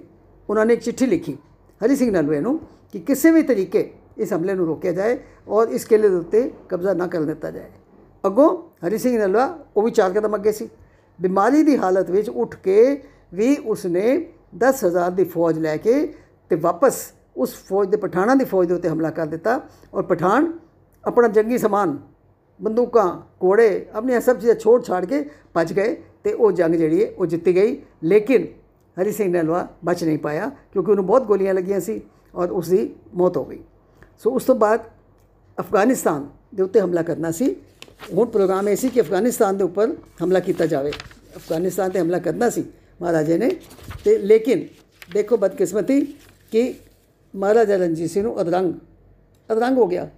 [0.49, 1.37] ਉਹਨਾਂ ਨੇ ਇੱਕ ਚਿੱਠੀ ਲਿਖੀ
[1.85, 2.59] ਹਰੀ ਸਿੰਘ ਨਲੂਏ ਨੂੰ
[2.91, 5.17] ਕਿ ਕਿਸੇ ਵੀ ਤਰੀਕੇ ਇਸ ਹਮਲੇ ਨੂੰ ਰੋਕਿਆ ਜਾਏ
[5.47, 7.69] ਔਰ ਇਸ ਕਿਲੇ ਦੇ ਉੱਤੇ ਕਬਜ਼ਾ ਨਾ ਕਰਨ ਦਿੱਤਾ ਜਾਏ।
[8.25, 8.49] ਅੱਗੋਂ
[8.87, 10.69] ਹਰੀ ਸਿੰਘ ਨਲੂਆ ਉਹ ਵੀ ਚਾਰ ਕਦਮ ਅੱਗੇ ਸੀ।
[11.21, 13.01] ਬਿਮਾਰੀ ਦੀ ਹਾਲਤ ਵਿੱਚ ਉੱਠ ਕੇ
[13.33, 16.13] ਵੀ ਉਸਨੇ 10000 ਦੀ ਫੌਜ ਲੈ ਕੇ
[16.49, 16.95] ਤੇ ਵਾਪਸ
[17.37, 19.59] ਉਸ ਫੌਜ ਦੇ ਪਠਾਣਾਂ ਦੀ ਫੌਜ ਦੇ ਉੱਤੇ ਹਮਲਾ ਕਰ ਦਿੱਤਾ
[19.93, 20.51] ਔਰ ਪਠਾਨ
[21.03, 21.97] ਆਪਣਾ ਜੰਗੀ ਸਮਾਨ,
[22.59, 23.07] ਬੰਦੂਕਾਂ
[23.39, 27.25] ਕੋੜੇ ਆਪਣੀਆਂ ਸਭ ਚੀਜ਼ਾਂ ਛੋੜ ਛਾੜ ਕੇ ਭੱਜ ਗਏ ਤੇ ਉਹ ਜੰਗ ਜਿਹੜੀ ਹੈ ਉਹ
[27.25, 28.47] ਜਿੱਤੀ ਗਈ। ਲੇਕਿਨ
[28.97, 32.01] ਹਰੀ ਸਿੰਘ ਨਲਵਾ ਬਚ ਨਹੀਂ ਪਾਇਆ ਕਿਉਂਕਿ ਉਹਨੂੰ ਬਹੁਤ ਗੋਲੀਆਂ ਲੱਗੀਆਂ ਸੀ
[32.35, 33.59] ਔਰ ਉਸ ਦੀ ਮੌਤ ਹੋ ਗਈ।
[34.19, 34.79] ਸੋ ਉਸ ਤੋਂ ਬਾਅਦ
[35.59, 37.55] ਅਫਗਾਨਿਸਤਾਨ ਦੇ ਉੱਤੇ ਹਮਲਾ ਕਰਨਾ ਸੀ।
[38.13, 40.91] ਹੁਣ ਪ੍ਰੋਗਰਾਮ ਇਹ ਸੀ ਕਿ ਅਫਗਾਨਿਸਤਾਨ ਦੇ ਉੱਪਰ ਹਮਲਾ ਕੀਤਾ ਜਾਵੇ।
[41.35, 42.63] ਅਫਗਾਨਿਸਤਾਨ ਤੇ ਹਮਲਾ ਕਰਨਾ ਸੀ
[43.01, 43.49] ਮਹਾਰਾਜੇ ਨੇ।
[44.05, 44.67] ਤੇ ਲੇਕਿਨ
[45.13, 46.01] ਦੇਖੋ ਬਦਕਿਸਮਤੀ
[46.51, 46.73] ਕਿ
[47.35, 48.73] ਮਹਾਰਾਜਾ ਰਣਜੀਤ ਸਿੰਘ ਨੂੰ ਅਦਰੰਗ
[49.49, 50.09] ਅਦਰੰਗ ਹੋ ਗਿਆ।